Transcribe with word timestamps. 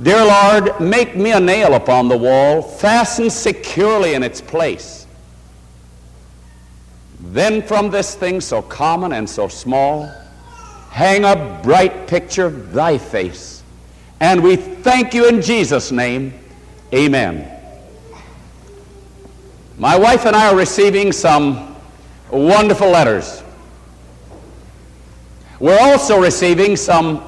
Dear 0.00 0.24
Lord, 0.24 0.80
make 0.80 1.16
me 1.16 1.32
a 1.32 1.40
nail 1.40 1.74
upon 1.74 2.08
the 2.08 2.16
wall, 2.16 2.62
fastened 2.62 3.32
securely 3.32 4.14
in 4.14 4.22
its 4.22 4.40
place. 4.40 5.08
Then 7.18 7.62
from 7.62 7.90
this 7.90 8.14
thing 8.14 8.40
so 8.40 8.62
common 8.62 9.12
and 9.12 9.28
so 9.28 9.48
small, 9.48 10.08
hang 10.90 11.24
a 11.24 11.60
bright 11.64 12.06
picture 12.06 12.46
of 12.46 12.72
thy 12.72 12.96
face. 12.96 13.64
And 14.20 14.40
we 14.40 14.54
thank 14.54 15.14
you 15.14 15.28
in 15.28 15.42
Jesus' 15.42 15.90
name. 15.90 16.32
Amen. 16.94 17.50
My 19.78 19.98
wife 19.98 20.26
and 20.26 20.36
I 20.36 20.52
are 20.52 20.56
receiving 20.56 21.10
some 21.10 21.76
wonderful 22.30 22.88
letters. 22.88 23.42
We're 25.58 25.78
also 25.80 26.20
receiving 26.20 26.76
some 26.76 27.24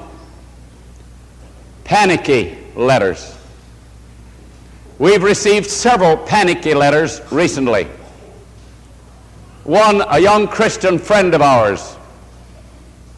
panicky 1.83 2.60
letters. 2.75 3.37
We've 4.99 5.23
received 5.23 5.69
several 5.69 6.17
panicky 6.17 6.73
letters 6.73 7.21
recently. 7.31 7.87
One, 9.63 10.03
a 10.07 10.19
young 10.19 10.47
Christian 10.47 10.97
friend 10.99 11.33
of 11.33 11.41
ours, 11.41 11.95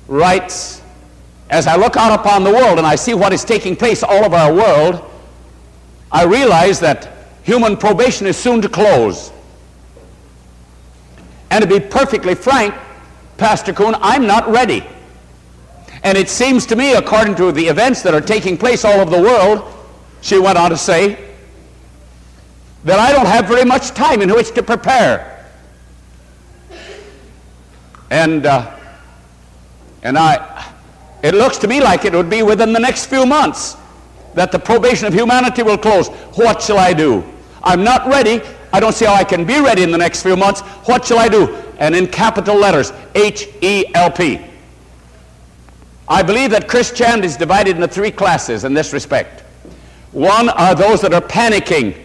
writes, 0.08 0.82
As 1.50 1.68
I 1.68 1.76
look 1.76 1.98
out 1.98 2.18
upon 2.20 2.44
the 2.44 2.52
world 2.52 2.78
and 2.78 2.88
I 2.88 2.96
see 2.96 3.14
what 3.14 3.34
is 3.34 3.44
taking 3.44 3.76
place 3.76 4.04
all 4.04 4.26
over 4.26 4.36
our 4.36 4.54
world, 4.54 5.10
I 6.12 6.24
realize 6.26 6.80
that 6.82 7.12
human 7.44 7.76
probation 7.76 8.28
is 8.28 8.38
soon 8.38 8.62
to 8.62 8.70
close. 8.70 9.32
And 11.50 11.62
to 11.62 11.68
be 11.68 11.80
perfectly 11.80 12.36
frank, 12.36 12.74
Pastor 13.38 13.74
Coon, 13.74 13.96
I'm 14.00 14.26
not 14.26 14.48
ready. 14.50 14.86
And 16.04 16.18
it 16.18 16.30
seems 16.30 16.66
to 16.68 16.76
me, 16.76 16.94
according 16.94 17.36
to 17.36 17.52
the 17.52 17.66
events 17.66 18.02
that 18.04 18.14
are 18.14 18.22
taking 18.22 18.58
place 18.58 18.84
all 18.84 19.00
over 19.00 19.10
the 19.10 19.22
world, 19.22 19.64
she 20.22 20.38
went 20.38 20.58
on 20.58 20.70
to 20.70 20.78
say, 20.78 21.34
that 22.84 23.00
I 23.00 23.12
don't 23.12 23.26
have 23.26 23.48
very 23.48 23.64
much 23.64 23.92
time 23.92 24.22
in 24.22 24.30
which 24.34 24.52
to 24.56 24.64
prepare. 24.64 25.50
And, 28.10 28.46
uh, 28.46 28.76
and 30.04 30.18
I, 30.18 30.72
it 31.24 31.34
looks 31.34 31.58
to 31.60 31.68
me 31.68 31.82
like 31.82 32.06
it 32.06 32.14
would 32.14 32.30
be 32.30 32.44
within 32.44 32.74
the 32.74 32.80
next 32.80 33.06
few 33.06 33.26
months 33.26 33.78
that 34.34 34.52
the 34.52 34.60
probation 34.60 35.08
of 35.08 35.14
humanity 35.14 35.64
will 35.64 35.78
close. 35.78 36.10
What 36.36 36.62
shall 36.62 36.78
I 36.78 36.94
do? 36.94 37.24
I'm 37.64 37.84
not 37.84 38.08
ready. 38.08 38.42
I 38.74 38.80
don't 38.80 38.94
see 38.94 39.06
how 39.06 39.14
I 39.14 39.24
can 39.24 39.46
be 39.46 39.62
ready 39.62 39.84
in 39.84 39.92
the 39.92 39.98
next 39.98 40.22
few 40.22 40.36
months. 40.36 40.62
What 40.86 41.06
shall 41.06 41.20
I 41.20 41.30
do? 41.30 41.56
And 41.80 41.96
in 41.96 42.08
capital 42.08 42.56
letters, 42.56 42.92
H 43.16 43.48
E 43.62 43.86
L 43.94 44.12
P. 44.12 44.42
I 46.08 46.22
believe 46.22 46.52
that 46.52 46.68
Christianity 46.68 47.28
is 47.28 47.38
divided 47.38 47.76
into 47.76 47.88
three 47.88 48.12
classes 48.12 48.64
in 48.64 48.74
this 48.74 48.94
respect. 48.94 49.42
One 50.12 50.50
are 50.50 50.76
those 50.76 51.02
that 51.02 51.14
are 51.14 51.22
panicking 51.22 51.98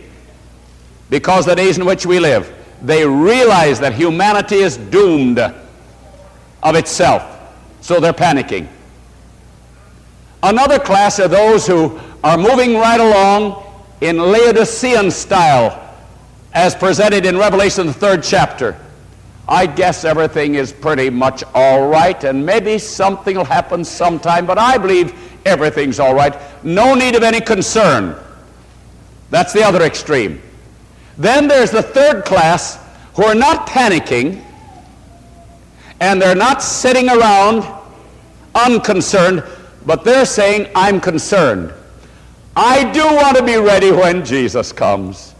because 1.10 1.46
the 1.46 1.55
days 1.55 1.78
in 1.78 1.84
which 1.84 2.06
we 2.06 2.20
live, 2.20 2.55
they 2.82 3.06
realize 3.06 3.80
that 3.80 3.94
humanity 3.94 4.56
is 4.56 4.77
doomed 4.77 5.38
of 5.40 6.74
itself, 6.74 7.22
so 7.80 7.98
they're 7.98 8.12
panicking. 8.12 8.68
Another 10.42 10.78
class 10.78 11.18
are 11.18 11.28
those 11.28 11.66
who 11.66 11.98
are 12.22 12.38
moving 12.38 12.74
right 12.74 13.00
along 13.00 13.64
in 14.00 14.18
Laodicean 14.18 15.10
style 15.10 15.96
as 16.52 16.74
presented 16.74 17.27
in 17.27 17.36
Revelation, 17.36 17.86
the 17.86 17.92
third 17.92 18.22
chapter. 18.22 18.78
I 19.48 19.64
guess 19.64 20.04
everything 20.04 20.56
is 20.56 20.72
pretty 20.72 21.08
much 21.08 21.42
all 21.54 21.88
right, 21.88 22.22
and 22.22 22.44
maybe 22.44 22.78
something 22.78 23.34
will 23.34 23.44
happen 23.44 23.82
sometime, 23.82 24.44
but 24.44 24.58
I 24.58 24.77
believe 24.77 25.14
everything's 25.46 25.98
all 25.98 26.14
right. 26.14 26.36
No 26.62 26.94
need 26.94 27.14
of 27.14 27.22
any 27.22 27.40
concern. 27.40 28.14
That's 29.30 29.55
the 29.55 29.62
other 29.62 29.82
extreme. 29.82 30.42
Then 31.16 31.48
there's 31.48 31.70
the 31.70 31.82
third 31.82 32.27
class 32.27 32.78
who 33.14 33.24
are 33.24 33.34
not 33.34 33.66
panicking 33.66 34.44
and 36.00 36.20
they're 36.20 36.34
not 36.34 36.62
sitting 36.62 37.08
around 37.08 37.67
unconcerned, 38.55 39.42
but 39.86 40.05
they're 40.05 40.27
saying, 40.27 40.70
I'm 40.74 41.00
concerned. 41.00 41.73
I 42.55 42.90
do 42.92 43.05
want 43.05 43.36
to 43.36 43.42
be 43.42 43.56
ready 43.56 43.92
when 43.92 44.24
Jesus 44.24 44.73
comes. 44.73 45.34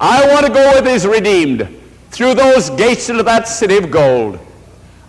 I 0.00 0.26
want 0.28 0.44
to 0.46 0.52
go 0.52 0.74
with 0.74 0.84
his 0.84 1.06
redeemed 1.06 1.68
through 2.16 2.32
those 2.32 2.70
gates 2.70 3.10
into 3.10 3.22
that 3.22 3.46
city 3.46 3.76
of 3.76 3.90
gold. 3.90 4.38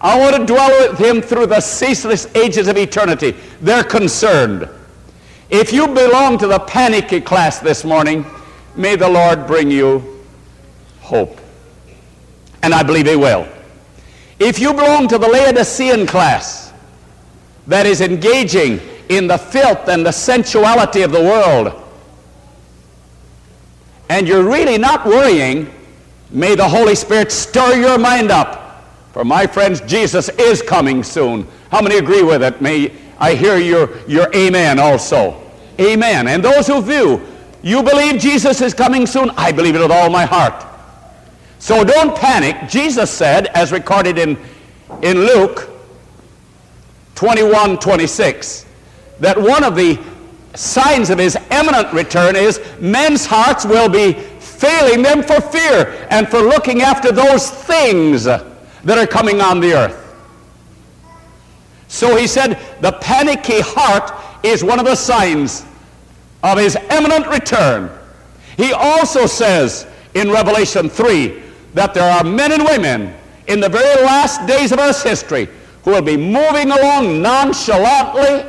I 0.02 0.20
want 0.20 0.36
to 0.36 0.46
dwell 0.46 0.90
with 0.90 1.00
him 1.00 1.22
through 1.22 1.46
the 1.46 1.62
ceaseless 1.62 2.28
ages 2.36 2.68
of 2.68 2.76
eternity. 2.76 3.34
They're 3.62 3.86
concerned. 3.86 4.68
If 5.50 5.72
you 5.72 5.88
belong 5.88 6.38
to 6.40 6.48
the 6.48 6.60
panicky 6.60 7.22
class 7.22 7.60
this 7.60 7.86
morning, 7.86 8.26
may 8.76 8.98
the 8.98 9.08
Lord 9.08 9.48
bring 9.48 9.72
you 9.72 10.22
hope. 11.00 11.40
And 12.62 12.74
I 12.74 12.84
believe 12.84 13.08
he 13.08 13.16
will. 13.16 13.48
If 14.38 14.60
you 14.60 14.74
belong 14.74 15.08
to 15.08 15.18
the 15.18 15.30
Laodicean 15.30 16.08
class 16.08 16.74
that 17.68 17.86
is 17.86 18.02
engaging 18.02 18.82
in 19.08 19.28
the 19.28 19.38
filth 19.38 19.88
and 19.88 20.06
the 20.06 20.12
sensuality 20.12 21.04
of 21.04 21.14
the 21.14 21.22
world, 21.22 21.72
and 24.10 24.28
you're 24.28 24.44
really 24.44 24.78
not 24.78 25.06
worrying, 25.06 25.74
may 26.32 26.56
the 26.56 26.68
Holy 26.68 26.96
Spirit 26.96 27.32
stir 27.32 27.80
your 27.80 27.98
mind 27.98 28.32
up. 28.32 28.84
For 29.14 29.26
my 29.26 29.48
friends, 29.48 29.82
Jesus 29.82 30.30
is 30.30 30.62
coming 30.62 31.04
soon. 31.04 31.48
How 31.72 31.82
many 31.82 31.98
agree 31.98 32.24
with 32.24 32.44
it? 32.44 32.62
May 32.62 32.92
I 33.18 33.34
hear 33.34 33.58
your, 33.58 33.98
your 34.08 34.34
amen 34.36 34.80
also. 34.80 35.42
Amen. 35.80 36.28
And 36.28 36.44
those 36.44 36.68
who 36.68 36.82
view, 36.82 37.22
you 37.64 37.82
believe 37.84 38.22
Jesus 38.22 38.62
is 38.62 38.74
coming 38.74 39.06
soon? 39.06 39.32
I 39.32 39.52
believe 39.52 39.76
it 39.76 39.80
with 39.80 39.92
all 39.92 40.10
my 40.10 40.26
heart. 40.26 40.66
So 41.60 41.84
don't 41.84 42.16
panic. 42.16 42.70
Jesus 42.70 43.10
said, 43.10 43.48
as 43.48 43.72
recorded 43.72 44.18
in, 44.18 44.38
in 45.02 45.18
Luke 45.18 45.70
21 47.16 47.80
26, 47.80 48.66
that 49.20 49.40
one 49.40 49.64
of 49.64 49.76
the 49.76 50.00
signs 50.54 51.10
of 51.10 51.18
his 51.18 51.36
imminent 51.52 51.92
return 51.94 52.36
is 52.36 52.62
men's 52.80 53.26
hearts 53.26 53.66
will 53.66 53.90
be 53.90 54.14
failing 54.58 55.02
them 55.04 55.24
for 55.24 55.40
fear 55.40 56.08
and 56.10 56.28
for 56.28 56.40
looking 56.40 56.82
after 56.82 57.12
those 57.12 57.50
things 57.50 58.24
that 58.24 58.48
are 58.88 59.08
coming 59.08 59.42
on 59.42 59.60
the 59.60 59.74
earth. 59.74 60.04
So 61.88 62.16
he 62.16 62.28
said, 62.28 62.60
the 62.82 62.92
panicky 62.94 63.62
heart 63.62 64.12
is 64.44 64.64
one 64.64 64.80
of 64.80 64.86
the 64.86 64.96
signs 64.96 65.66
of 66.44 66.58
his 66.58 66.76
imminent 66.92 67.28
return. 67.28 67.90
He 68.58 68.74
also 68.74 69.26
says 69.26 69.88
in 70.14 70.32
Revelation 70.32 70.90
3 70.90 71.44
that 71.74 71.94
there 71.94 72.10
are 72.12 72.24
men 72.24 72.52
and 72.52 72.64
women 72.64 73.14
in 73.48 73.60
the 73.60 73.70
very 73.70 74.04
last 74.04 74.46
days 74.48 74.72
of 74.72 74.80
Earth's 74.80 75.04
history 75.04 75.48
who 75.84 75.92
will 75.92 76.02
be 76.02 76.18
moving 76.18 76.72
along 76.72 77.22
nonchalantly, 77.22 78.46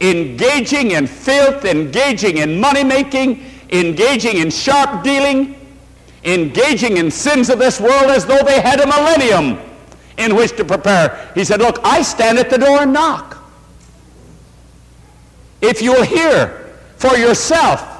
engaging 0.00 0.92
in 0.92 1.06
filth, 1.06 1.64
engaging 1.64 2.38
in 2.38 2.60
money 2.60 2.84
making, 2.84 3.44
engaging 3.70 4.38
in 4.38 4.50
sharp 4.50 5.02
dealing, 5.02 5.54
engaging 6.24 6.96
in 6.96 7.10
sins 7.10 7.50
of 7.50 7.58
this 7.58 7.80
world 7.80 8.10
as 8.10 8.26
though 8.26 8.42
they 8.42 8.60
had 8.60 8.80
a 8.80 8.86
millennium 8.86 9.58
in 10.16 10.34
which 10.34 10.56
to 10.56 10.64
prepare. 10.64 11.30
He 11.34 11.44
said, 11.44 11.60
Look, 11.60 11.78
I 11.84 12.02
stand 12.02 12.38
at 12.38 12.50
the 12.50 12.58
door 12.58 12.80
and 12.80 12.92
knock. 12.92 13.36
If 15.60 15.82
you'll 15.82 16.02
hear 16.02 16.76
for 16.96 17.16
yourself, 17.16 17.94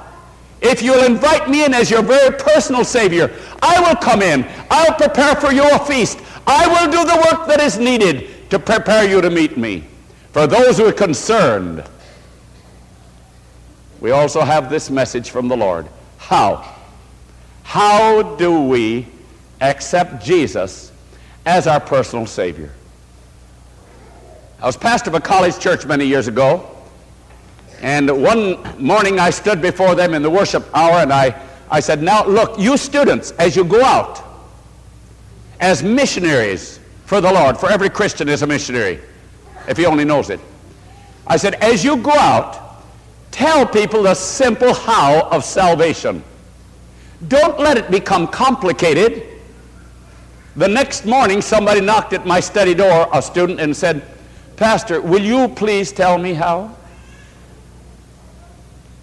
if 0.60 0.82
you'll 0.82 1.04
invite 1.04 1.48
me 1.48 1.64
in 1.64 1.72
as 1.72 1.90
your 1.90 2.02
very 2.02 2.36
personal 2.36 2.84
Savior, 2.84 3.34
I 3.62 3.80
will 3.80 3.96
come 3.96 4.22
in. 4.22 4.46
I'll 4.70 4.94
prepare 4.94 5.36
for 5.36 5.52
your 5.52 5.78
feast. 5.80 6.20
I 6.46 6.66
will 6.66 6.90
do 6.90 7.04
the 7.04 7.16
work 7.16 7.46
that 7.48 7.60
is 7.60 7.78
needed 7.78 8.50
to 8.50 8.58
prepare 8.58 9.08
you 9.08 9.20
to 9.20 9.30
meet 9.30 9.56
me. 9.56 9.84
For 10.32 10.46
those 10.46 10.78
who 10.78 10.86
are 10.86 10.92
concerned, 10.92 11.84
we 14.00 14.10
also 14.10 14.41
have 14.41 14.70
this 14.70 14.90
message 14.90 15.31
from 15.31 15.49
the 15.49 15.56
Lord. 15.56 15.87
How? 16.19 16.75
How 17.62 18.37
do 18.37 18.62
we 18.62 19.06
accept 19.61 20.25
Jesus 20.25 20.93
as 21.44 21.67
our 21.67 21.81
personal 21.81 22.26
Savior? 22.26 22.72
I 24.61 24.67
was 24.67 24.76
pastor 24.76 25.11
of 25.11 25.14
a 25.14 25.20
college 25.20 25.58
church 25.58 25.87
many 25.87 26.05
years 26.05 26.28
ago, 26.28 26.69
and 27.81 28.11
one 28.22 28.61
morning 28.78 29.20
I 29.20 29.31
stood 29.31 29.62
before 29.62 29.94
them 29.94 30.14
in 30.14 30.22
the 30.22 30.31
worship 30.31 30.64
hour 30.75 30.96
and 30.96 31.12
I, 31.12 31.40
I 31.70 31.81
said, 31.81 32.02
Now 32.02 32.26
look, 32.26 32.58
you 32.58 32.76
students, 32.76 33.31
as 33.32 33.55
you 33.55 33.64
go 33.64 33.82
out, 33.84 34.22
as 35.61 35.82
missionaries 35.82 36.81
for 37.05 37.20
the 37.20 37.32
Lord, 37.32 37.56
for 37.56 37.70
every 37.70 37.88
Christian 37.88 38.28
is 38.28 38.43
a 38.43 38.46
missionary, 38.46 39.00
if 39.67 39.76
he 39.76 39.87
only 39.87 40.05
knows 40.05 40.28
it. 40.28 40.40
I 41.26 41.37
said, 41.37 41.55
as 41.55 41.84
you 41.84 41.96
go 41.96 42.12
out, 42.12 42.68
tell 43.38 43.64
people 43.64 44.02
the 44.02 44.14
simple 44.14 44.75
how 44.75 45.29
of 45.31 45.44
salvation. 45.44 46.25
Don't 47.29 47.56
let 47.61 47.79
it 47.79 47.88
become 47.88 48.26
complicated. 48.26 49.23
The 50.56 50.67
next 50.67 51.06
morning, 51.06 51.40
somebody 51.40 51.81
knocked 51.81 52.12
at 52.12 52.26
my 52.26 52.40
study 52.40 52.75
door, 52.75 53.08
a 53.12 53.23
student, 53.23 53.61
and 53.61 53.76
said, 53.76 54.02
Pastor, 54.56 55.00
will 55.00 55.23
you 55.23 55.46
please 55.46 55.93
tell 55.93 56.19
me 56.19 56.32
how? 56.32 56.76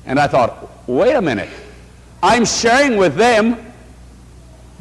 And 0.06 0.20
I 0.20 0.28
thought, 0.28 0.70
wait 0.86 1.14
a 1.14 1.22
minute. 1.22 1.50
I'm 2.22 2.44
sharing 2.44 2.98
with 2.98 3.16
them 3.16 3.74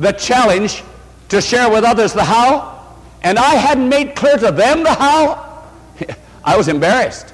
the 0.01 0.11
challenge 0.11 0.83
to 1.29 1.41
share 1.41 1.71
with 1.71 1.85
others 1.85 2.13
the 2.13 2.25
how, 2.25 2.99
and 3.23 3.39
I 3.39 3.55
hadn't 3.55 3.89
made 3.89 4.17
clear 4.17 4.37
to 4.37 4.51
them 4.51 4.83
the 4.83 4.95
how. 4.95 5.69
I 6.45 6.57
was 6.57 6.67
embarrassed. 6.67 7.34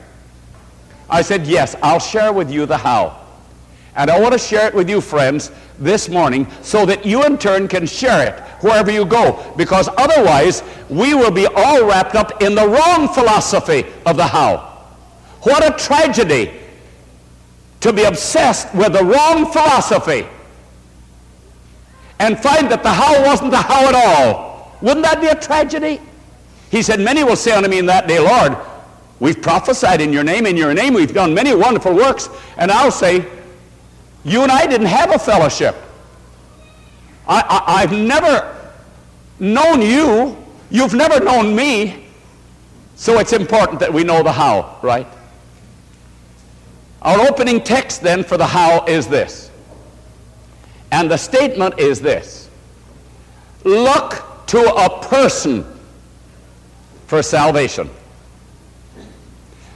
I 1.11 1.23
said, 1.23 1.47
yes, 1.47 1.75
I'll 1.83 1.99
share 1.99 2.33
with 2.33 2.51
you 2.51 2.67
the 2.67 2.77
how. 2.77 3.21
And 3.97 4.11
I 4.11 4.21
want 4.21 4.33
to 4.33 4.39
share 4.39 4.69
it 4.69 4.75
with 4.75 4.89
you, 4.89 5.01
friends, 5.01 5.51
this 5.79 6.09
morning 6.09 6.47
so 6.63 6.87
that 6.87 7.05
you 7.05 7.25
in 7.25 7.37
turn 7.39 7.67
can 7.67 7.87
share 7.87 8.29
it 8.29 8.41
wherever 8.63 8.91
you 8.91 9.05
go. 9.05 9.53
Because 9.57 9.89
otherwise, 9.97 10.63
we 10.89 11.15
will 11.15 11.31
be 11.33 11.47
all 11.47 11.85
wrapped 11.85 12.15
up 12.15 12.43
in 12.43 12.55
the 12.55 12.67
wrong 12.67 13.09
philosophy 13.09 13.85
of 14.07 14.17
the 14.17 14.27
how. 14.27 14.59
What 15.43 15.65
a 15.65 15.77
tragedy 15.83 16.53
to 17.81 17.93
be 17.93 18.05
obsessed 18.05 18.73
with 18.75 18.93
the 18.93 19.05
wrong 19.05 19.51
philosophy 19.51 20.27
and 22.19 22.39
find 22.39 22.71
that 22.71 22.83
the 22.83 22.91
how 22.93 23.25
wasn't 23.25 23.51
the 23.51 23.57
how 23.57 23.89
at 23.89 23.95
all. 23.95 24.77
Wouldn't 24.83 25.05
that 25.05 25.21
be 25.21 25.27
a 25.27 25.35
tragedy? 25.35 26.01
He 26.71 26.83
said, 26.83 27.01
Many 27.01 27.25
will 27.25 27.37
say 27.37 27.53
unto 27.53 27.69
me 27.69 27.79
in 27.79 27.87
that 27.87 28.07
day, 28.07 28.21
Lord, 28.21 28.57
we've 29.21 29.41
prophesied 29.41 30.01
in 30.01 30.13
your 30.13 30.25
name, 30.25 30.47
in 30.47 30.57
your 30.57 30.75
name 30.75 30.95
we've 30.95 31.15
done 31.15 31.33
many 31.33 31.55
wonderful 31.55 31.95
works. 31.95 32.29
And 32.57 32.71
I'll 32.71 32.91
say, 32.91 33.27
You 34.25 34.43
and 34.43 34.51
I 34.51 34.67
didn't 34.67 34.89
have 34.89 35.15
a 35.15 35.19
fellowship. 35.19 35.77
I, 37.29 37.81
have 37.83 37.93
never 37.93 38.57
known 39.39 39.83
you. 39.83 40.37
You've 40.71 40.95
never 40.95 41.23
known 41.23 41.55
me. 41.55 42.07
So 42.97 43.19
it's 43.19 43.33
important 43.33 43.79
that 43.81 43.93
we 43.93 44.03
know 44.03 44.23
the 44.23 44.33
how, 44.33 44.79
right? 44.83 45.07
Our 47.03 47.21
opening 47.29 47.63
text 47.63 48.03
then 48.03 48.25
for 48.25 48.37
the 48.37 48.47
how 48.47 48.85
is 48.87 49.07
this. 49.07 49.51
And 50.93 51.11
the 51.11 51.17
statement 51.17 51.79
is 51.79 52.01
this 52.01 52.51
Look 53.65 54.47
to 54.47 54.75
a 54.75 55.03
person 55.07 55.65
for 57.07 57.23
salvation. 57.23 57.91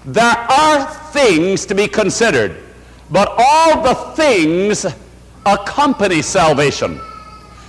There 0.05 0.25
are 0.25 0.87
things 1.13 1.65
to 1.67 1.75
be 1.75 1.89
considered, 1.89 2.57
but 3.11 3.35
all 3.39 3.83
the 3.83 3.95
things 4.15 4.87
accompany 5.47 6.21
salvation. 6.23 7.01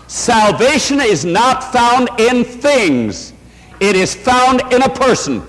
Salvation 0.08 1.00
is 1.02 1.26
not 1.26 1.64
found 1.72 2.10
in 2.20 2.44
things, 2.44 3.34
it 3.80 3.96
is 3.96 4.14
found 4.14 4.62
in 4.74 4.82
a 4.84 4.90
person. 4.90 5.44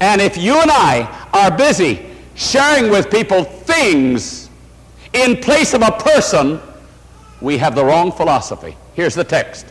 And 0.00 0.20
if 0.20 0.36
you 0.36 0.54
and 0.60 0.70
I 0.70 1.28
are 1.32 1.56
busy 1.56 2.06
sharing 2.34 2.90
with 2.90 3.10
people 3.10 3.44
things 3.44 4.50
in 5.12 5.38
place 5.38 5.74
of 5.74 5.82
a 5.82 5.92
person, 5.92 6.60
we 7.40 7.58
have 7.58 7.74
the 7.74 7.84
wrong 7.84 8.12
philosophy. 8.12 8.76
Here's 8.94 9.14
the 9.14 9.24
text 9.24 9.66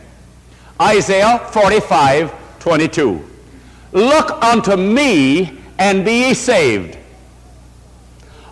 Isaiah 0.80 1.38
45 1.52 2.32
22. 2.58 3.35
Look 3.92 4.30
unto 4.42 4.76
me 4.76 5.58
and 5.78 6.04
be 6.04 6.28
ye 6.28 6.34
saved, 6.34 6.98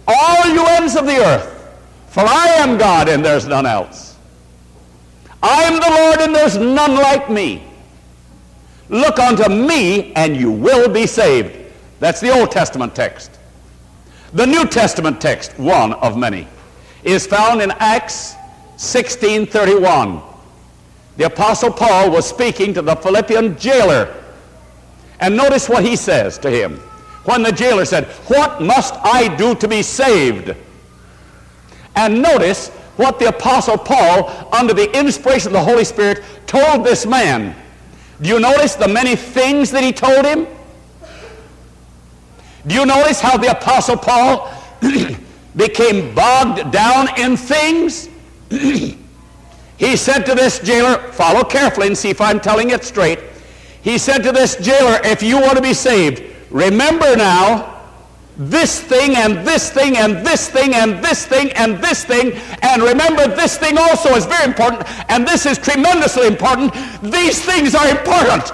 all 0.07 0.47
you 0.47 0.65
ends 0.67 0.97
of 0.97 1.07
the 1.07 1.17
earth, 1.17 1.51
for 2.09 2.21
I 2.21 2.47
am 2.59 2.79
God 2.79 3.09
and 3.09 3.25
there's 3.25 3.47
none 3.47 3.67
else. 3.67 4.17
I 5.43 5.65
am 5.65 5.75
the 5.75 5.91
Lord 5.91 6.21
and 6.21 6.35
there's 6.35 6.57
none 6.57 6.95
like 6.95 7.29
me. 7.29 7.63
Look 8.89 9.19
unto 9.19 9.49
me 9.49 10.13
and 10.15 10.37
you 10.37 10.51
will 10.51 10.89
be 10.89 11.07
saved. 11.07 11.57
That's 12.01 12.21
the 12.21 12.31
Old 12.31 12.51
Testament 12.51 12.95
text. 12.95 13.39
The 14.33 14.47
New 14.47 14.67
Testament 14.67 15.21
text, 15.21 15.59
one 15.59 15.93
of 15.95 16.17
many, 16.17 16.47
is 17.03 17.27
found 17.27 17.63
in 17.63 17.71
Acts 17.73 18.35
16:31. 18.77 20.23
The 21.17 21.25
apostle 21.25 21.71
Paul 21.71 22.11
was 22.11 22.27
speaking 22.27 22.75
to 22.75 22.83
the 22.83 22.97
Philippian 22.97 23.57
jailer. 23.59 24.24
And 25.25 25.39
notice 25.39 25.71
what 25.71 25.83
he 25.83 25.97
says 25.97 26.37
to 26.41 26.51
him. 26.51 26.79
When 27.25 27.43
the 27.43 27.51
jailer 27.51 27.87
said, 27.87 28.05
"What 28.27 28.61
must 28.61 28.95
I 29.03 29.29
do 29.29 29.55
to 29.55 29.67
be 29.67 29.83
saved?" 29.83 30.55
And 31.97 32.21
notice 32.21 32.69
what 32.97 33.19
the 33.19 33.29
apostle 33.29 33.79
Paul 33.79 34.31
under 34.53 34.75
the 34.75 34.95
inspiration 34.95 35.47
of 35.49 35.55
the 35.55 35.65
Holy 35.65 35.85
Spirit 35.85 36.23
told 36.47 36.85
this 36.85 37.07
man. 37.07 37.57
Do 38.21 38.29
you 38.29 38.39
notice 38.39 38.75
the 38.75 38.87
many 38.87 39.17
things 39.17 39.71
that 39.71 39.83
he 39.83 39.93
told 39.93 40.27
him? 40.27 40.47
Do 42.67 42.75
you 42.75 42.85
notice 42.85 43.19
how 43.19 43.39
the 43.39 43.51
Apostle 43.51 43.97
Paul 43.97 44.53
became 45.57 46.15
bogged 46.15 46.71
down 46.71 47.09
in 47.19 47.39
things? 47.39 48.11
he 48.51 49.97
said 49.97 50.27
to 50.27 50.35
this 50.35 50.59
jailer, 50.59 50.99
follow 51.13 51.45
carefully 51.45 51.87
and 51.87 51.97
see 51.97 52.11
if 52.11 52.21
I'm 52.21 52.41
telling 52.41 52.71
it 52.71 52.85
straight. 52.85 53.19
He 53.85 53.99
said 53.99 54.23
to 54.23 54.33
this 54.33 54.57
jailer, 54.57 54.99
if 55.05 55.23
you 55.23 55.39
want 55.39 55.57
to 55.57 55.63
be 55.63 55.75
saved, 55.75 56.23
remember 56.51 57.17
now 57.17 57.83
this 58.39 58.81
thing 58.81 59.15
and 59.15 59.47
this 59.47 59.71
thing 59.71 59.99
and 59.99 60.27
this 60.27 60.49
thing 60.49 60.75
and 60.75 61.05
this 61.05 61.27
thing 61.27 61.53
and 61.53 61.77
this 61.85 62.03
thing. 62.03 62.33
And 62.63 62.83
remember, 62.83 63.29
this 63.29 63.59
thing 63.59 63.77
also 63.77 64.15
is 64.15 64.25
very 64.25 64.47
important, 64.47 64.83
and 65.11 65.29
this 65.29 65.45
is 65.45 65.59
tremendously 65.59 66.27
important. 66.27 66.73
These 67.03 67.45
things 67.45 67.75
are 67.75 67.87
important. 67.87 68.51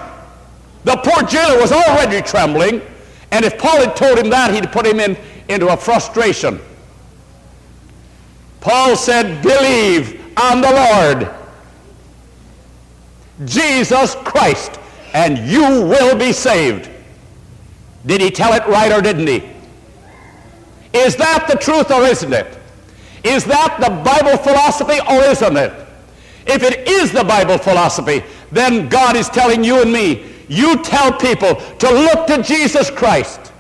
The 0.83 0.97
poor 0.97 1.23
jailer 1.29 1.61
was 1.61 1.71
already 1.71 2.21
trembling. 2.23 2.83
And 3.31 3.45
if 3.45 3.57
Paul 3.57 3.79
had 3.79 3.95
told 3.95 4.19
him 4.19 4.31
that, 4.31 4.53
he'd 4.53 4.73
put 4.73 4.85
him 4.85 4.99
in, 4.99 5.17
into 5.49 5.69
a 5.69 5.77
frustration. 5.77 6.59
Paul 8.61 8.97
said, 8.97 9.41
Believe 9.43 10.21
on 10.37 10.61
the 10.61 10.73
Lord 10.73 11.31
Jesus 13.45 14.17
Christ, 14.17 14.80
and 15.13 15.39
you 15.39 15.63
will 15.63 16.17
be 16.17 16.33
saved. 16.33 16.89
Did 18.07 18.21
he 18.21 18.31
tell 18.31 18.53
it 18.55 18.67
right 18.67 18.93
or 18.93 19.01
didn't 19.01 19.27
he? 19.27 19.43
Is 20.93 21.17
that 21.17 21.47
the 21.49 21.57
truth 21.57 21.91
or 21.91 22.03
isn't 22.03 22.33
it? 22.33 22.59
Is 23.23 23.45
that 23.45 23.77
the 23.81 23.91
Bible 23.91 24.39
philosophy 24.43 24.99
or 25.09 25.23
isn't 25.23 25.57
it? 25.57 25.73
If 26.47 26.63
it 26.63 26.89
is 26.89 27.13
the 27.13 27.25
Bible 27.25 27.59
philosophy, 27.59 28.25
then 28.51 28.89
God 28.89 29.17
is 29.17 29.29
telling 29.29 29.63
you 29.63 29.83
and 29.83 29.93
me 29.93 30.27
you 30.49 30.83
tell 30.83 31.13
people 31.13 31.55
to 31.55 31.91
look 31.91 32.27
to 32.27 32.43
Jesus 32.43 32.91
Christ 32.91 33.53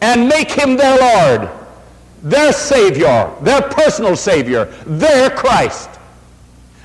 and 0.00 0.28
make 0.28 0.50
him 0.50 0.76
their 0.76 0.98
Lord, 0.98 1.50
their 2.22 2.52
Savior, 2.52 3.32
their 3.42 3.62
personal 3.62 4.16
Savior, 4.16 4.64
their 4.86 5.30
Christ. 5.30 5.90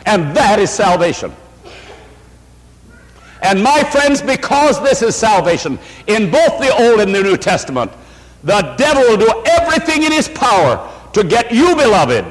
And 0.05 0.35
that 0.35 0.59
is 0.59 0.69
salvation. 0.69 1.33
And 3.41 3.61
my 3.61 3.83
friends, 3.83 4.21
because 4.21 4.81
this 4.81 5.01
is 5.01 5.15
salvation 5.15 5.77
in 6.07 6.31
both 6.31 6.59
the 6.59 6.73
Old 6.79 7.01
and 7.01 7.13
the 7.13 7.21
New 7.21 7.37
Testament, 7.37 7.91
the 8.43 8.61
devil 8.77 9.03
will 9.03 9.17
do 9.17 9.43
everything 9.45 10.03
in 10.03 10.11
his 10.11 10.29
power 10.29 10.91
to 11.13 11.23
get 11.23 11.51
you, 11.51 11.75
beloved, 11.75 12.25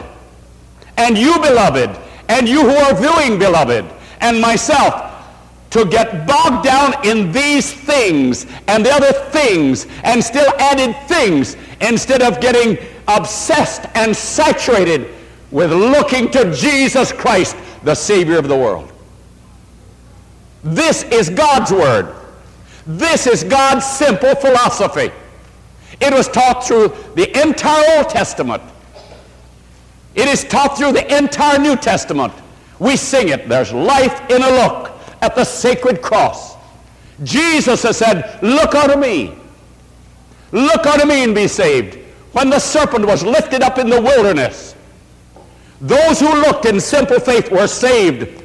and 0.97 1.19
you, 1.19 1.35
beloved, 1.41 1.91
and 2.29 2.49
you 2.49 2.63
who 2.63 2.77
are 2.77 2.95
viewing, 2.95 3.39
beloved, 3.39 3.85
and 4.21 4.41
myself 4.41 5.13
to 5.71 5.85
get 5.85 6.27
bogged 6.27 6.65
down 6.65 6.95
in 7.05 7.33
these 7.33 7.73
things 7.73 8.47
and 8.69 8.87
the 8.87 8.91
other 8.91 9.13
things 9.31 9.89
and 10.05 10.23
still 10.23 10.49
added 10.61 10.95
things 11.09 11.57
instead 11.81 12.23
of 12.23 12.41
getting 12.41 12.79
obsessed 13.09 13.87
and 13.97 14.17
saturated 14.17 15.13
with 15.51 15.73
looking 15.73 16.31
to 16.31 16.55
Jesus 16.55 17.13
Christ, 17.13 17.57
the 17.83 17.95
Savior 17.95 18.39
of 18.39 18.47
the 18.47 18.57
world. 18.57 18.94
This 20.65 21.03
is 21.05 21.29
God's 21.29 21.71
Word. 21.71 22.15
This 22.87 23.27
is 23.27 23.45
God's 23.45 23.87
simple 23.87 24.35
philosophy. 24.35 25.13
It 26.01 26.13
was 26.13 26.27
taught 26.29 26.67
through 26.67 26.89
the 27.15 27.31
entire 27.41 27.99
Old 27.99 28.09
Testament. 28.09 28.63
It 30.15 30.27
is 30.27 30.45
taught 30.45 30.79
through 30.79 30.93
the 30.93 31.17
entire 31.17 31.59
New 31.59 31.77
Testament. 31.77 32.33
We 32.79 32.97
sing 32.97 33.29
it. 33.29 33.49
There's 33.49 33.73
life 33.73 34.31
in 34.31 34.43
a 34.43 34.51
look 34.51 34.91
at 35.21 35.35
the 35.35 35.45
sacred 35.45 36.01
cross. 36.01 36.57
Jesus 37.23 37.83
has 37.83 37.99
said, 37.99 38.39
Look 38.43 38.75
unto 38.75 38.97
me. 38.97 39.37
Look 40.51 40.87
unto 40.87 41.07
me 41.07 41.25
and 41.25 41.35
be 41.35 41.47
saved. 41.47 41.99
When 42.33 42.49
the 42.49 42.59
serpent 42.59 43.07
was 43.07 43.23
lifted 43.23 43.63
up 43.63 43.79
in 43.79 43.89
the 43.89 44.01
wilderness, 44.01 44.75
those 45.81 46.21
who 46.21 46.33
looked 46.41 46.65
in 46.65 46.81
simple 46.81 47.21
faith 47.21 47.51
were 47.51 47.67
saved 47.67 48.44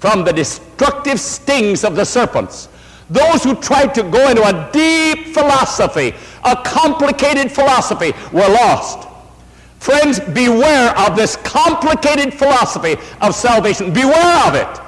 from 0.00 0.24
the 0.24 0.32
destructive 0.32 1.20
stings 1.20 1.84
of 1.84 1.94
the 1.94 2.04
serpents. 2.04 2.68
Those 3.10 3.44
who 3.44 3.54
tried 3.56 3.94
to 3.94 4.02
go 4.02 4.30
into 4.30 4.42
a 4.42 4.70
deep 4.72 5.34
philosophy, 5.34 6.14
a 6.44 6.56
complicated 6.56 7.52
philosophy, 7.52 8.12
were 8.32 8.48
lost. 8.48 9.08
Friends, 9.78 10.20
beware 10.20 10.96
of 10.98 11.16
this 11.16 11.36
complicated 11.36 12.32
philosophy 12.32 12.96
of 13.20 13.34
salvation. 13.34 13.92
Beware 13.92 14.46
of 14.46 14.54
it. 14.54 14.80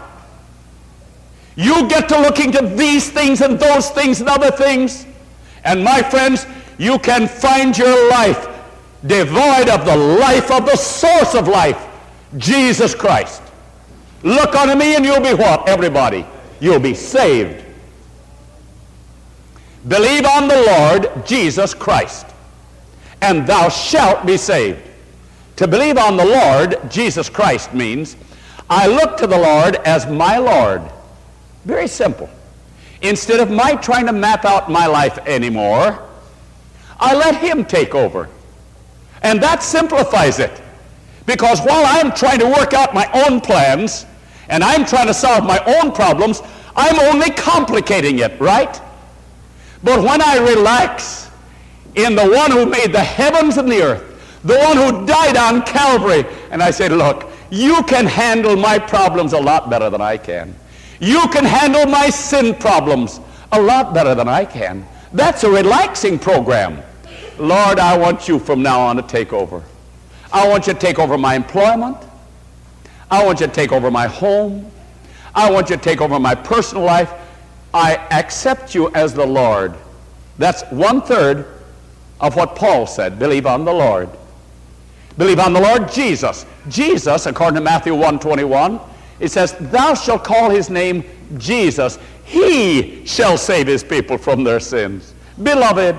You 1.56 1.88
get 1.88 2.08
to 2.08 2.18
looking 2.20 2.52
to 2.52 2.66
these 2.66 3.10
things 3.10 3.40
and 3.40 3.58
those 3.58 3.90
things 3.90 4.20
and 4.20 4.28
other 4.28 4.50
things. 4.50 5.06
And 5.64 5.84
my 5.84 6.02
friends, 6.02 6.46
you 6.78 6.98
can 6.98 7.28
find 7.28 7.76
your 7.76 8.10
life 8.10 8.48
devoid 9.06 9.68
of 9.68 9.84
the 9.84 9.96
life 9.96 10.50
of 10.50 10.64
the 10.64 10.76
source 10.76 11.34
of 11.34 11.48
life, 11.48 11.88
Jesus 12.38 12.94
Christ. 12.94 13.42
Look 14.22 14.54
unto 14.54 14.74
me 14.74 14.94
and 14.94 15.04
you'll 15.04 15.20
be 15.20 15.34
what? 15.34 15.68
Everybody. 15.68 16.24
You'll 16.60 16.78
be 16.78 16.94
saved. 16.94 17.64
Believe 19.88 20.24
on 20.24 20.46
the 20.46 20.62
Lord 20.62 21.26
Jesus 21.26 21.74
Christ, 21.74 22.26
and 23.20 23.44
thou 23.46 23.68
shalt 23.68 24.24
be 24.24 24.36
saved. 24.36 24.80
To 25.56 25.66
believe 25.66 25.98
on 25.98 26.16
the 26.16 26.24
Lord 26.24 26.78
Jesus 26.88 27.28
Christ 27.28 27.74
means 27.74 28.16
I 28.70 28.86
look 28.86 29.16
to 29.18 29.26
the 29.26 29.38
Lord 29.38 29.76
as 29.84 30.06
my 30.06 30.38
Lord. 30.38 30.82
Very 31.64 31.88
simple. 31.88 32.30
Instead 33.02 33.40
of 33.40 33.50
my 33.50 33.74
trying 33.74 34.06
to 34.06 34.12
map 34.12 34.44
out 34.44 34.70
my 34.70 34.86
life 34.86 35.18
anymore, 35.26 36.08
I 37.00 37.14
let 37.14 37.34
Him 37.36 37.64
take 37.64 37.94
over. 37.94 38.28
And 39.22 39.42
that 39.42 39.64
simplifies 39.64 40.38
it. 40.38 40.62
Because 41.26 41.60
while 41.60 41.84
I'm 41.84 42.12
trying 42.12 42.38
to 42.38 42.46
work 42.46 42.72
out 42.72 42.94
my 42.94 43.08
own 43.26 43.40
plans 43.40 44.06
and 44.52 44.62
I'm 44.62 44.84
trying 44.84 45.06
to 45.06 45.14
solve 45.14 45.44
my 45.44 45.58
own 45.64 45.92
problems, 45.92 46.42
I'm 46.76 47.00
only 47.12 47.30
complicating 47.30 48.18
it, 48.18 48.38
right? 48.38 48.80
But 49.82 50.02
when 50.04 50.20
I 50.20 50.36
relax 50.36 51.30
in 51.94 52.14
the 52.14 52.28
one 52.28 52.50
who 52.50 52.66
made 52.66 52.92
the 52.92 53.00
heavens 53.00 53.56
and 53.56 53.72
the 53.72 53.82
earth, 53.82 54.40
the 54.44 54.58
one 54.58 54.76
who 54.76 55.06
died 55.06 55.38
on 55.38 55.62
Calvary, 55.62 56.26
and 56.50 56.62
I 56.62 56.70
say, 56.70 56.90
look, 56.90 57.30
you 57.50 57.82
can 57.84 58.04
handle 58.04 58.54
my 58.54 58.78
problems 58.78 59.32
a 59.32 59.40
lot 59.40 59.70
better 59.70 59.88
than 59.88 60.02
I 60.02 60.18
can. 60.18 60.54
You 61.00 61.26
can 61.28 61.46
handle 61.46 61.86
my 61.86 62.10
sin 62.10 62.54
problems 62.54 63.20
a 63.52 63.60
lot 63.60 63.94
better 63.94 64.14
than 64.14 64.28
I 64.28 64.44
can. 64.44 64.86
That's 65.14 65.44
a 65.44 65.50
relaxing 65.50 66.18
program. 66.18 66.82
Lord, 67.38 67.78
I 67.78 67.96
want 67.96 68.28
you 68.28 68.38
from 68.38 68.62
now 68.62 68.80
on 68.80 68.96
to 68.96 69.02
take 69.02 69.32
over. 69.32 69.62
I 70.30 70.46
want 70.46 70.66
you 70.66 70.74
to 70.74 70.78
take 70.78 70.98
over 70.98 71.16
my 71.16 71.36
employment. 71.36 71.96
I 73.12 73.22
want 73.26 73.40
you 73.40 73.46
to 73.46 73.52
take 73.52 73.72
over 73.72 73.90
my 73.90 74.06
home. 74.06 74.70
I 75.34 75.50
want 75.50 75.68
you 75.68 75.76
to 75.76 75.82
take 75.82 76.00
over 76.00 76.18
my 76.18 76.34
personal 76.34 76.82
life. 76.82 77.12
I 77.74 77.96
accept 78.10 78.74
you 78.74 78.90
as 78.94 79.12
the 79.12 79.26
Lord. 79.26 79.74
That's 80.38 80.62
one 80.70 81.02
third 81.02 81.46
of 82.22 82.36
what 82.36 82.56
Paul 82.56 82.86
said. 82.86 83.18
Believe 83.18 83.44
on 83.44 83.66
the 83.66 83.72
Lord. 83.72 84.08
Believe 85.18 85.40
on 85.40 85.52
the 85.52 85.60
Lord 85.60 85.92
Jesus. 85.92 86.46
Jesus, 86.70 87.26
according 87.26 87.56
to 87.56 87.60
Matthew 87.60 87.92
121, 87.92 88.80
it 89.20 89.30
says, 89.30 89.52
Thou 89.60 89.92
shalt 89.92 90.24
call 90.24 90.48
his 90.48 90.70
name 90.70 91.04
Jesus. 91.36 91.98
He 92.24 93.04
shall 93.04 93.36
save 93.36 93.66
his 93.66 93.84
people 93.84 94.16
from 94.16 94.42
their 94.42 94.58
sins. 94.58 95.12
Beloved, 95.42 95.98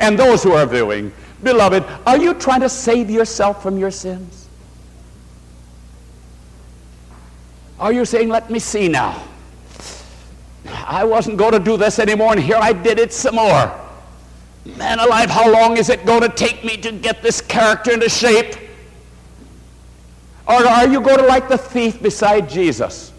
and 0.00 0.18
those 0.18 0.42
who 0.42 0.54
are 0.54 0.66
viewing, 0.66 1.12
beloved, 1.44 1.84
are 2.08 2.18
you 2.18 2.34
trying 2.34 2.60
to 2.60 2.68
save 2.68 3.08
yourself 3.08 3.62
from 3.62 3.78
your 3.78 3.92
sins? 3.92 4.39
Are 7.80 7.94
you 7.94 8.04
saying, 8.04 8.28
Let 8.28 8.50
me 8.50 8.58
see 8.58 8.88
now? 8.88 9.24
I 10.66 11.02
wasn't 11.02 11.38
going 11.38 11.52
to 11.52 11.58
do 11.58 11.78
this 11.78 11.98
anymore, 11.98 12.32
and 12.32 12.40
here 12.40 12.58
I 12.60 12.74
did 12.74 12.98
it 12.98 13.12
some 13.12 13.36
more. 13.36 13.74
Man 14.76 14.98
alive, 14.98 15.30
how 15.30 15.50
long 15.50 15.78
is 15.78 15.88
it 15.88 16.04
going 16.04 16.20
to 16.20 16.28
take 16.28 16.62
me 16.62 16.76
to 16.76 16.92
get 16.92 17.22
this 17.22 17.40
character 17.40 17.92
into 17.92 18.10
shape? 18.10 18.56
Or 20.46 20.66
are 20.66 20.86
you 20.86 21.00
going 21.00 21.18
to, 21.18 21.26
like 21.26 21.48
the 21.48 21.56
thief 21.56 22.02
beside 22.02 22.50
Jesus, 22.50 23.12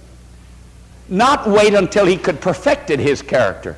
not 1.09 1.49
wait 1.49 1.73
until 1.73 2.05
he 2.05 2.15
could 2.15 2.39
perfected 2.39 2.99
his 2.99 3.23
character? 3.23 3.75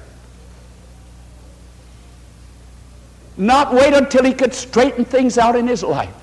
Not 3.37 3.73
wait 3.73 3.93
until 3.93 4.25
he 4.25 4.33
could 4.33 4.53
straighten 4.53 5.05
things 5.05 5.37
out 5.37 5.55
in 5.55 5.65
his 5.65 5.81
life, 5.81 6.13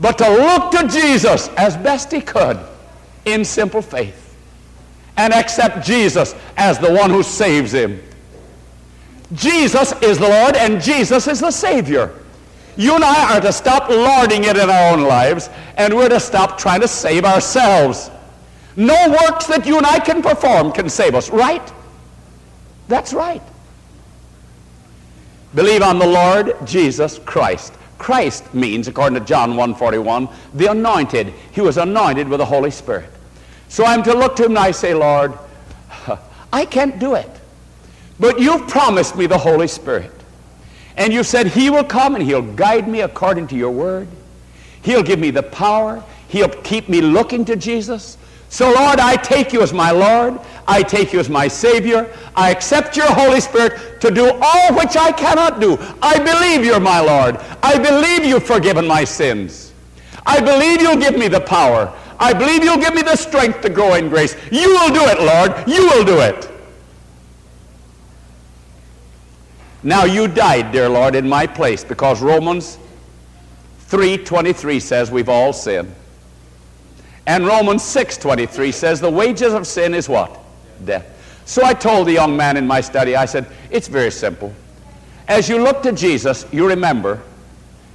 but 0.00 0.18
to 0.18 0.28
look 0.28 0.72
to 0.72 0.88
Jesus 0.88 1.48
as 1.56 1.76
best 1.76 2.10
he 2.10 2.20
could 2.20 2.58
in 3.26 3.44
simple 3.44 3.82
faith 3.82 4.34
and 5.16 5.34
accept 5.34 5.84
Jesus 5.84 6.34
as 6.56 6.78
the 6.78 6.92
one 6.92 7.10
who 7.10 7.22
saves 7.22 7.72
him. 7.72 8.02
Jesus 9.32 9.92
is 10.02 10.18
the 10.18 10.28
Lord 10.28 10.56
and 10.56 10.80
Jesus 10.80 11.26
is 11.26 11.40
the 11.40 11.50
Savior. 11.50 12.14
You 12.76 12.94
and 12.94 13.04
I 13.04 13.36
are 13.36 13.40
to 13.40 13.52
stop 13.52 13.88
lording 13.88 14.44
it 14.44 14.56
in 14.56 14.70
our 14.70 14.92
own 14.92 15.02
lives 15.02 15.50
and 15.76 15.94
we're 15.94 16.08
to 16.08 16.20
stop 16.20 16.58
trying 16.58 16.80
to 16.82 16.88
save 16.88 17.24
ourselves. 17.24 18.10
No 18.76 19.10
works 19.22 19.46
that 19.46 19.66
you 19.66 19.78
and 19.78 19.86
I 19.86 19.98
can 19.98 20.22
perform 20.22 20.72
can 20.72 20.88
save 20.88 21.14
us, 21.14 21.30
right? 21.30 21.72
That's 22.88 23.12
right. 23.12 23.42
Believe 25.54 25.82
on 25.82 25.98
the 25.98 26.06
Lord 26.06 26.54
Jesus 26.66 27.18
Christ. 27.20 27.72
Christ 27.96 28.52
means, 28.52 28.88
according 28.88 29.18
to 29.18 29.24
John 29.24 29.54
1.41, 29.54 30.30
the 30.52 30.70
anointed. 30.70 31.32
He 31.52 31.62
was 31.62 31.78
anointed 31.78 32.28
with 32.28 32.38
the 32.38 32.44
Holy 32.44 32.70
Spirit. 32.70 33.10
So 33.68 33.84
I'm 33.84 34.02
to 34.04 34.14
look 34.14 34.36
to 34.36 34.44
him 34.44 34.52
and 34.52 34.58
I 34.58 34.70
say, 34.70 34.94
Lord, 34.94 35.32
I 36.52 36.64
can't 36.64 36.98
do 36.98 37.14
it. 37.14 37.30
But 38.18 38.40
you've 38.40 38.66
promised 38.68 39.16
me 39.16 39.26
the 39.26 39.38
Holy 39.38 39.68
Spirit. 39.68 40.12
And 40.96 41.12
you 41.12 41.22
said 41.22 41.48
he 41.48 41.68
will 41.68 41.84
come 41.84 42.14
and 42.14 42.24
he'll 42.24 42.54
guide 42.54 42.88
me 42.88 43.00
according 43.02 43.48
to 43.48 43.56
your 43.56 43.70
word. 43.70 44.08
He'll 44.82 45.02
give 45.02 45.18
me 45.18 45.30
the 45.30 45.42
power. 45.42 46.02
He'll 46.28 46.48
keep 46.48 46.88
me 46.88 47.00
looking 47.00 47.44
to 47.46 47.56
Jesus. 47.56 48.16
So, 48.48 48.72
Lord, 48.72 49.00
I 49.00 49.16
take 49.16 49.52
you 49.52 49.60
as 49.60 49.72
my 49.72 49.90
Lord. 49.90 50.38
I 50.68 50.82
take 50.82 51.12
you 51.12 51.20
as 51.20 51.28
my 51.28 51.48
Savior. 51.48 52.10
I 52.34 52.50
accept 52.50 52.96
your 52.96 53.12
Holy 53.12 53.40
Spirit 53.40 54.00
to 54.00 54.10
do 54.10 54.30
all 54.40 54.74
which 54.74 54.96
I 54.96 55.12
cannot 55.12 55.60
do. 55.60 55.76
I 56.00 56.18
believe 56.18 56.64
you're 56.64 56.80
my 56.80 57.00
Lord. 57.00 57.38
I 57.62 57.78
believe 57.78 58.24
you've 58.24 58.44
forgiven 58.44 58.86
my 58.86 59.04
sins. 59.04 59.72
I 60.24 60.40
believe 60.40 60.80
you'll 60.80 60.96
give 60.96 61.18
me 61.18 61.28
the 61.28 61.40
power. 61.40 61.92
I 62.18 62.32
believe 62.32 62.64
you'll 62.64 62.78
give 62.78 62.94
me 62.94 63.02
the 63.02 63.16
strength 63.16 63.60
to 63.62 63.68
grow 63.68 63.94
in 63.94 64.08
grace. 64.08 64.34
You 64.50 64.68
will 64.68 64.88
do 64.88 65.02
it, 65.02 65.20
Lord. 65.20 65.68
You 65.68 65.86
will 65.86 66.04
do 66.04 66.20
it. 66.20 66.50
Now 69.82 70.04
you 70.04 70.26
died, 70.26 70.72
dear 70.72 70.88
Lord, 70.88 71.14
in 71.14 71.28
my 71.28 71.46
place 71.46 71.84
because 71.84 72.20
Romans 72.20 72.78
3.23 73.88 74.82
says 74.82 75.10
we've 75.10 75.28
all 75.28 75.52
sinned. 75.52 75.94
And 77.26 77.46
Romans 77.46 77.82
6.23 77.82 78.72
says 78.72 79.00
the 79.00 79.10
wages 79.10 79.52
of 79.52 79.66
sin 79.66 79.94
is 79.94 80.08
what? 80.08 80.40
Death. 80.84 81.12
So 81.44 81.64
I 81.64 81.74
told 81.74 82.08
the 82.08 82.12
young 82.12 82.36
man 82.36 82.56
in 82.56 82.66
my 82.66 82.80
study, 82.80 83.14
I 83.14 83.26
said, 83.26 83.46
it's 83.70 83.86
very 83.86 84.10
simple. 84.10 84.52
As 85.28 85.48
you 85.48 85.62
look 85.62 85.82
to 85.82 85.92
Jesus, 85.92 86.46
you 86.52 86.66
remember 86.66 87.22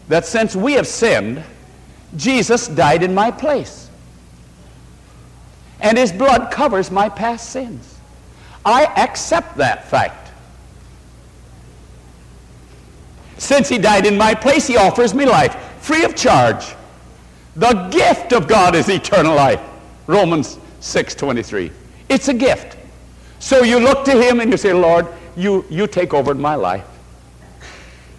that 0.07 0.25
since 0.25 0.55
we 0.55 0.73
have 0.73 0.87
sinned, 0.87 1.43
Jesus 2.15 2.67
died 2.67 3.03
in 3.03 3.13
my 3.13 3.31
place 3.31 3.80
and 5.81 5.97
his 5.97 6.11
blood 6.11 6.51
covers 6.51 6.89
my 6.91 7.09
past 7.09 7.49
sins. 7.49 7.99
I 8.63 8.85
accept 8.85 9.57
that 9.57 9.87
fact. 9.87 10.31
Since 13.37 13.69
he 13.69 13.79
died 13.79 14.05
in 14.05 14.17
my 14.17 14.35
place, 14.35 14.67
he 14.67 14.77
offers 14.77 15.13
me 15.13 15.25
life 15.25 15.55
free 15.81 16.05
of 16.05 16.15
charge. 16.15 16.75
The 17.55 17.73
gift 17.89 18.33
of 18.33 18.47
God 18.47 18.75
is 18.75 18.87
eternal 18.87 19.35
life. 19.35 19.59
Romans 20.07 20.57
6:23. 20.79 21.71
It's 22.07 22.27
a 22.27 22.33
gift. 22.33 22.77
So 23.39 23.63
you 23.63 23.79
look 23.79 24.05
to 24.05 24.11
him 24.11 24.39
and 24.39 24.51
you 24.51 24.57
say, 24.57 24.73
Lord, 24.73 25.07
you, 25.35 25.65
you 25.69 25.87
take 25.87 26.13
over 26.13 26.35
my 26.35 26.55
life. 26.55 26.85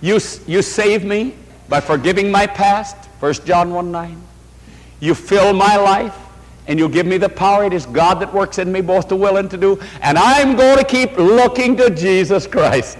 You, 0.00 0.18
you 0.46 0.62
save 0.62 1.04
me 1.04 1.36
by 1.68 1.80
forgiving 1.80 2.30
my 2.30 2.46
past, 2.46 2.96
1 3.20 3.34
John 3.44 3.72
1 3.72 3.92
9. 3.92 4.20
You 4.98 5.14
fill 5.14 5.52
my 5.52 5.76
life 5.76 6.16
and 6.66 6.78
you'll 6.78 6.88
give 6.88 7.06
me 7.06 7.18
the 7.18 7.28
power. 7.28 7.64
It 7.64 7.72
is 7.72 7.86
God 7.86 8.20
that 8.20 8.32
works 8.32 8.58
in 8.58 8.70
me 8.70 8.80
both 8.80 9.08
to 9.08 9.16
will 9.16 9.36
and 9.36 9.50
to 9.50 9.56
do. 9.56 9.80
And 10.00 10.16
I'm 10.16 10.56
going 10.56 10.78
to 10.78 10.84
keep 10.84 11.16
looking 11.16 11.76
to 11.78 11.90
Jesus 11.90 12.46
Christ. 12.46 12.98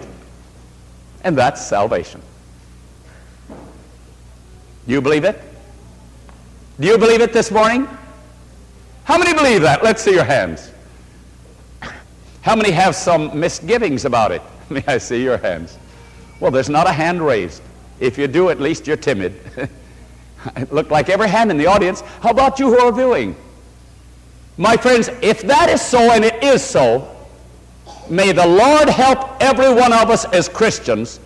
And 1.25 1.38
that's 1.38 1.64
salvation. 1.64 2.21
Do 3.49 4.92
you 4.92 5.00
believe 5.00 5.25
it? 5.25 5.40
Do 6.81 6.88
you 6.88 6.99
believe 6.99 7.21
it 7.21 7.33
this 7.33 7.50
morning? 7.50 7.87
How 9.04 9.19
many 9.19 9.33
believe 9.33 9.62
that? 9.62 9.85
Let's 9.85 10.02
see 10.02 10.12
your 10.12 10.25
hands. 10.25 10.73
How 12.40 12.57
many 12.57 12.73
have 12.73 12.97
some 12.97 13.38
misgivings 13.38 14.04
about 14.04 14.33
it? 14.33 14.42
May 14.69 14.83
I 14.88 14.99
see 14.99 15.23
your 15.23 15.37
hands? 15.37 15.78
Well, 16.40 16.50
there's 16.50 16.69
not 16.69 16.88
a 16.88 16.92
hand 16.92 17.25
raised. 17.25 17.62
If 18.00 18.19
you 18.19 18.26
do, 18.26 18.50
at 18.50 18.61
least 18.61 18.88
you're 18.88 18.97
timid. 18.97 19.40
it 20.57 20.73
looked 20.73 20.90
like 20.90 21.09
every 21.09 21.28
hand 21.28 21.52
in 21.52 21.57
the 21.57 21.66
audience. 21.66 22.00
How 22.21 22.31
about 22.31 22.59
you 22.59 22.69
who 22.69 22.78
are 22.81 22.90
viewing? 22.90 23.37
My 24.59 24.77
friends, 24.77 25.09
if 25.23 25.43
that 25.43 25.71
is 25.71 25.81
so, 25.81 26.13
and 26.13 26.25
it 26.25 26.43
is 26.43 26.63
so, 26.63 27.15
may 28.09 28.33
the 28.33 28.47
Lord 28.47 28.89
help 28.89 29.43
every 29.43 29.73
one 29.73 29.93
of 29.93 30.11
us 30.11 30.25
as 30.27 30.49
Christians 30.49 31.21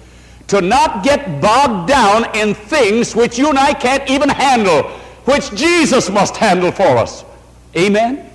to 0.49 0.61
not 0.61 1.03
get 1.03 1.41
bogged 1.41 1.89
down 1.89 2.35
in 2.37 2.55
things 2.55 3.17
which 3.17 3.39
you 3.39 3.49
and 3.49 3.59
I 3.59 3.75
can't 3.75 4.09
even 4.09 4.29
handle, 4.29 4.85
which 5.25 5.51
Jesus 5.55 6.09
must 6.09 6.37
handle 6.37 6.71
for 6.71 6.97
us. 6.97 7.25
Amen? 7.77 8.31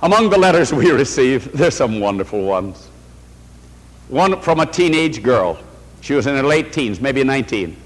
Among 0.00 0.30
the 0.30 0.38
letters 0.38 0.72
we 0.72 0.90
receive, 0.90 1.52
there's 1.52 1.76
some 1.76 2.00
wonderful 2.00 2.42
ones. 2.42 2.88
one 4.08 4.40
from 4.40 4.60
a 4.60 4.66
teenage 4.66 5.22
girl. 5.22 5.58
She 6.00 6.14
was 6.14 6.26
in 6.26 6.34
her 6.36 6.42
late 6.42 6.72
teens, 6.72 7.00
maybe 7.00 7.22
19. 7.22 7.76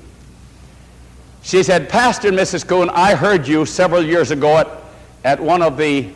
She 1.47 1.63
said, 1.63 1.89
Pastor 1.89 2.27
and 2.27 2.37
Mrs. 2.37 2.67
Coon, 2.67 2.91
I 2.91 3.15
heard 3.15 3.47
you 3.47 3.67
several 3.67 4.03
years 4.03 4.33
ago 4.33 4.57
at, 4.57 4.69
at 5.23 5.41
one 5.41 5.63
of 5.63 5.77
the 5.77 6.11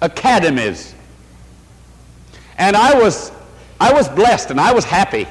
academies. 0.00 0.94
And 2.56 2.74
I 2.74 2.98
was, 2.98 3.30
I 3.78 3.92
was 3.92 4.08
blessed 4.08 4.50
and 4.50 4.58
I 4.58 4.72
was 4.72 4.86
happy 4.86 5.28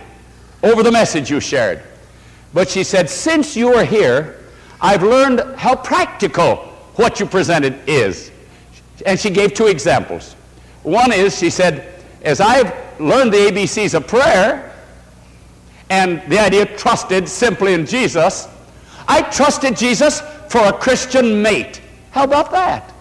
over 0.62 0.84
the 0.84 0.92
message 0.92 1.32
you 1.32 1.40
shared. 1.40 1.82
But 2.54 2.70
she 2.70 2.84
said, 2.84 3.10
since 3.10 3.56
you 3.56 3.74
are 3.74 3.84
here, 3.84 4.38
I've 4.80 5.02
learned 5.02 5.40
how 5.58 5.76
practical 5.76 6.58
what 6.98 7.20
you 7.20 7.26
presented 7.26 7.80
is. 7.90 8.30
And 9.04 9.20
she 9.20 9.32
gave 9.32 9.56
two 9.56 9.66
examples. 9.66 10.34
One 10.84 11.12
is, 11.12 11.36
she 11.36 11.50
said, 11.50 12.04
as 12.22 12.40
I've 12.40 12.72
learned 13.02 13.34
the 13.34 13.38
ABCs 13.38 13.96
of 13.96 14.06
prayer 14.06 14.76
and 15.90 16.22
the 16.30 16.38
idea 16.38 16.68
trusted 16.78 17.28
simply 17.28 17.74
in 17.74 17.88
Jesus, 17.88 18.48
I 19.10 19.24
trusted 19.24 19.76
Jesus 19.76 20.22
for 20.50 20.60
a 20.60 20.72
Christian 20.72 21.42
mate. 21.42 21.82
How 22.12 22.24
about 22.24 22.52
that? 22.52 22.94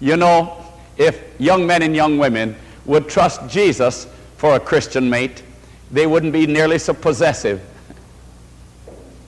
You 0.00 0.18
know, 0.18 0.62
if 0.98 1.22
young 1.38 1.66
men 1.66 1.82
and 1.82 1.96
young 1.96 2.18
women 2.18 2.54
would 2.84 3.08
trust 3.08 3.48
Jesus 3.48 4.06
for 4.36 4.56
a 4.56 4.60
Christian 4.60 5.08
mate, 5.08 5.42
they 5.90 6.06
wouldn't 6.06 6.34
be 6.34 6.46
nearly 6.46 6.78
so 6.78 6.92
possessive. 6.92 7.62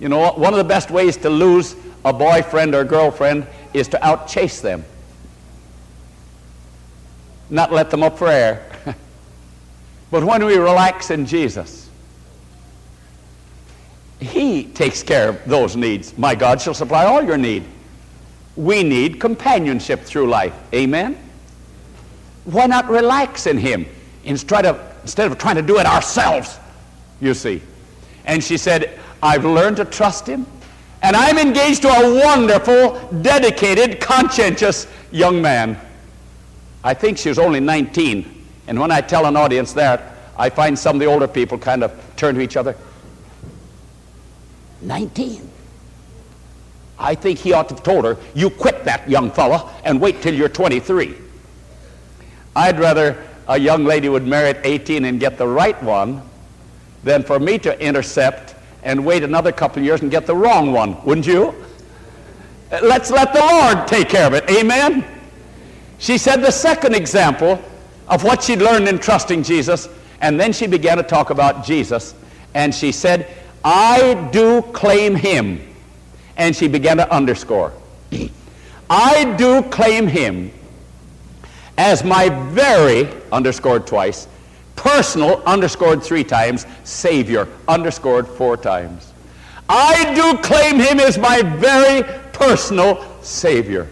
You 0.00 0.11
know, 0.11 0.33
one 0.33 0.52
of 0.52 0.59
the 0.59 0.64
best 0.64 0.90
ways 0.90 1.16
to 1.18 1.30
lose 1.30 1.75
a 2.04 2.12
boyfriend 2.12 2.75
or 2.75 2.85
girlfriend 2.85 3.47
is 3.73 3.88
to 3.88 3.99
outchase 3.99 4.61
them, 4.61 4.85
not 7.49 7.73
let 7.73 7.90
them 7.90 8.02
up 8.02 8.18
for 8.18 8.28
air. 8.28 8.71
but 10.11 10.25
when 10.25 10.45
we 10.45 10.57
relax 10.59 11.11
in 11.11 11.25
Jesus, 11.25 11.88
He 14.21 14.65
takes 14.65 15.03
care 15.03 15.29
of 15.29 15.45
those 15.47 15.77
needs. 15.77 16.17
My 16.19 16.35
God 16.35 16.61
shall 16.61 16.75
supply 16.75 17.05
all 17.05 17.23
your 17.23 17.39
need. 17.39 17.65
We 18.57 18.83
need 18.83 19.21
companionship 19.21 20.01
through 20.01 20.29
life. 20.29 20.55
Amen? 20.75 21.17
Why 22.45 22.67
not 22.67 22.89
relax 22.89 23.47
in 23.47 23.59
Him 23.59 23.87
instead 24.25 24.67
of, 24.67 24.81
instead 25.03 25.31
of 25.31 25.39
trying 25.39 25.57
to 25.57 25.63
do 25.63 25.79
it 25.79 25.87
ourselves, 25.87 26.59
you 27.21 27.35
see? 27.35 27.63
And 28.25 28.43
she 28.43 28.57
said, 28.57 28.99
I've 29.23 29.45
learned 29.45 29.77
to 29.77 29.85
trust 29.85 30.27
Him, 30.27 30.47
and 31.03 31.15
I'm 31.15 31.39
engaged 31.39 31.83
to 31.83 31.89
a 31.89 32.25
wonderful, 32.25 32.99
dedicated, 33.23 34.01
conscientious 34.01 34.89
young 35.13 35.41
man. 35.41 35.79
I 36.83 36.95
think 36.95 37.19
she 37.19 37.29
was 37.29 37.39
only 37.39 37.61
19. 37.61 38.47
And 38.67 38.81
when 38.81 38.91
I 38.91 39.01
tell 39.01 39.27
an 39.27 39.37
audience 39.37 39.73
that, 39.75 40.15
I 40.37 40.51
find 40.51 40.79
some 40.79 40.97
of 40.97 41.01
the 41.01 41.07
older 41.07 41.29
people 41.29 41.59
kind 41.59 41.85
of 41.85 41.93
turn 42.17 42.35
to 42.35 42.41
each 42.41 42.57
other. 42.57 42.77
19. 44.82 45.50
I 46.99 47.14
think 47.14 47.38
he 47.38 47.52
ought 47.52 47.68
to 47.68 47.75
have 47.75 47.85
told 47.85 48.04
her, 48.04 48.16
you 48.35 48.50
quit 48.50 48.85
that 48.85 49.08
young 49.08 49.30
fella 49.30 49.73
and 49.85 50.00
wait 50.00 50.20
till 50.20 50.35
you're 50.35 50.49
23. 50.49 51.14
I'd 52.56 52.80
rather 52.80 53.23
a 53.47 53.58
young 53.58 53.85
lady 53.85 54.08
would 54.08 54.26
marry 54.26 54.50
at 54.50 54.66
18 54.66 55.04
and 55.04 55.20
get 55.20 55.38
the 55.38 55.47
right 55.47 55.80
one 55.82 56.23
than 57.04 57.23
for 57.23 57.38
me 57.38 57.58
to 57.58 57.80
intercept 57.80 58.56
and 58.82 59.04
wait 59.04 59.23
another 59.23 59.52
couple 59.52 59.78
of 59.78 59.85
years 59.85 60.02
and 60.02 60.11
get 60.11 60.26
the 60.26 60.35
wrong 60.35 60.73
one, 60.73 61.02
wouldn't 61.04 61.26
you? 61.26 61.54
Let's 62.70 63.11
let 63.11 63.32
the 63.32 63.40
Lord 63.40 63.87
take 63.87 64.08
care 64.08 64.26
of 64.26 64.35
it. 64.35 64.49
Amen? 64.50 65.04
She 65.99 66.18
said 66.18 66.42
the 66.42 66.50
second 66.50 66.94
example 66.94 67.62
of 68.08 68.25
what 68.25 68.42
she'd 68.42 68.61
learned 68.61 68.88
in 68.88 68.99
trusting 68.99 69.42
Jesus, 69.42 69.88
and 70.20 70.38
then 70.38 70.52
she 70.52 70.66
began 70.66 70.97
to 70.97 71.02
talk 71.02 71.30
about 71.30 71.64
Jesus, 71.64 72.14
and 72.54 72.75
she 72.75 72.92
said, 72.92 73.28
I 73.71 74.31
do 74.33 74.63
claim 74.63 75.15
him 75.15 75.61
and 76.39 76.57
she 76.57 76.69
began 76.69 76.97
to 76.97 77.15
underscore. 77.15 77.75
I 78.89 79.37
do 79.37 79.63
claim 79.65 80.07
him 80.07 80.50
as 81.76 82.02
my 82.02 82.31
very, 82.49 83.11
underscored 83.31 83.87
twice, 83.87 84.26
personal, 84.75 85.43
underscored 85.45 86.02
three 86.02 86.25
times, 86.25 86.65
Savior, 86.85 87.47
underscored 87.69 88.26
four 88.26 88.57
times. 88.57 89.13
I 89.69 90.15
do 90.15 90.39
claim 90.39 90.76
him 90.76 90.99
as 90.99 91.19
my 91.19 91.43
very 91.43 92.04
personal 92.33 93.04
Savior. 93.21 93.87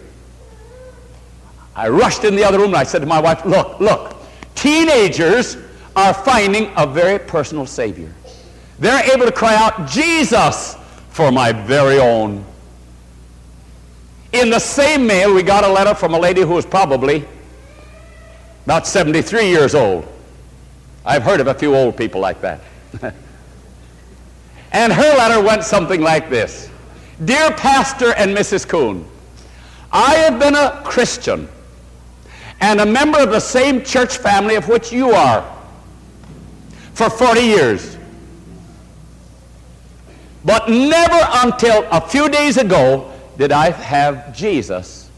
I 1.75 1.89
rushed 1.89 2.23
in 2.23 2.35
the 2.35 2.43
other 2.43 2.57
room 2.57 2.69
and 2.69 2.77
I 2.77 2.83
said 2.83 3.01
to 3.01 3.05
my 3.05 3.21
wife, 3.21 3.45
Look, 3.45 3.79
look, 3.79 4.15
teenagers 4.55 5.55
are 5.95 6.15
finding 6.15 6.71
a 6.75 6.87
very 6.87 7.19
personal 7.19 7.67
Savior. 7.67 8.11
They're 8.79 9.13
able 9.13 9.25
to 9.25 9.31
cry 9.31 9.55
out, 9.55 9.87
Jesus, 9.87 10.75
for 11.09 11.31
my 11.31 11.51
very 11.51 11.99
own. 11.99 12.45
In 14.33 14.49
the 14.49 14.59
same 14.59 15.07
mail, 15.07 15.33
we 15.33 15.41
got 15.41 15.63
a 15.63 15.71
letter 15.71 15.95
from 15.95 16.13
a 16.13 16.19
lady 16.19 16.41
who 16.41 16.53
was 16.53 16.65
probably 16.65 17.25
about 18.65 18.85
73 18.85 19.47
years 19.47 19.73
old. 19.73 20.05
I've 21.05 21.23
heard 21.23 21.39
of 21.39 21.47
a 21.47 21.53
few 21.53 21.73
old 21.73 21.95
people 21.95 22.19
like 22.19 22.41
that. 22.41 22.61
and 24.71 24.93
her 24.93 25.17
letter 25.17 25.41
went 25.41 25.63
something 25.63 26.01
like 26.01 26.29
this 26.29 26.69
Dear 27.23 27.51
Pastor 27.51 28.13
and 28.13 28.35
Mrs. 28.35 28.67
Coon, 28.67 29.05
I 29.91 30.15
have 30.15 30.39
been 30.39 30.55
a 30.55 30.81
Christian 30.83 31.47
and 32.59 32.81
a 32.81 32.85
member 32.85 33.19
of 33.19 33.31
the 33.31 33.39
same 33.39 33.83
church 33.83 34.17
family 34.17 34.55
of 34.55 34.67
which 34.67 34.91
you 34.91 35.11
are 35.11 35.49
for 36.93 37.09
40 37.09 37.41
years. 37.41 37.96
But 40.47 40.69
never 40.69 41.27
until 41.45 41.85
a 41.91 41.99
few 41.99 42.29
days 42.29 42.55
ago 42.55 43.11
did 43.37 43.51
I 43.51 43.69
have 43.69 44.33
Jesus 44.33 45.09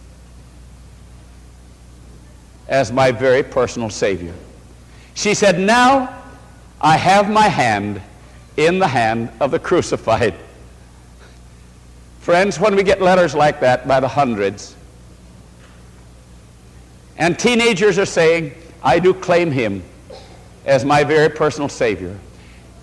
as 2.67 2.91
my 2.91 3.11
very 3.11 3.43
personal 3.43 3.91
Savior. 3.91 4.33
She 5.13 5.35
said, 5.35 5.59
Now 5.59 6.19
I 6.81 6.97
have 6.97 7.29
my 7.29 7.47
hand 7.47 8.01
in 8.57 8.79
the 8.79 8.87
hand 8.87 9.29
of 9.39 9.51
the 9.51 9.59
crucified. 9.59 10.33
Friends, 12.21 12.59
when 12.59 12.75
we 12.75 12.81
get 12.81 12.99
letters 12.99 13.35
like 13.35 13.59
that 13.59 13.87
by 13.87 13.99
the 13.99 14.07
hundreds, 14.07 14.75
and 17.19 17.37
teenagers 17.37 17.99
are 17.99 18.05
saying, 18.07 18.55
I 18.81 18.97
do 18.97 19.13
claim 19.13 19.51
him 19.51 19.83
as 20.65 20.83
my 20.83 21.03
very 21.03 21.29
personal 21.29 21.69
Savior. 21.69 22.17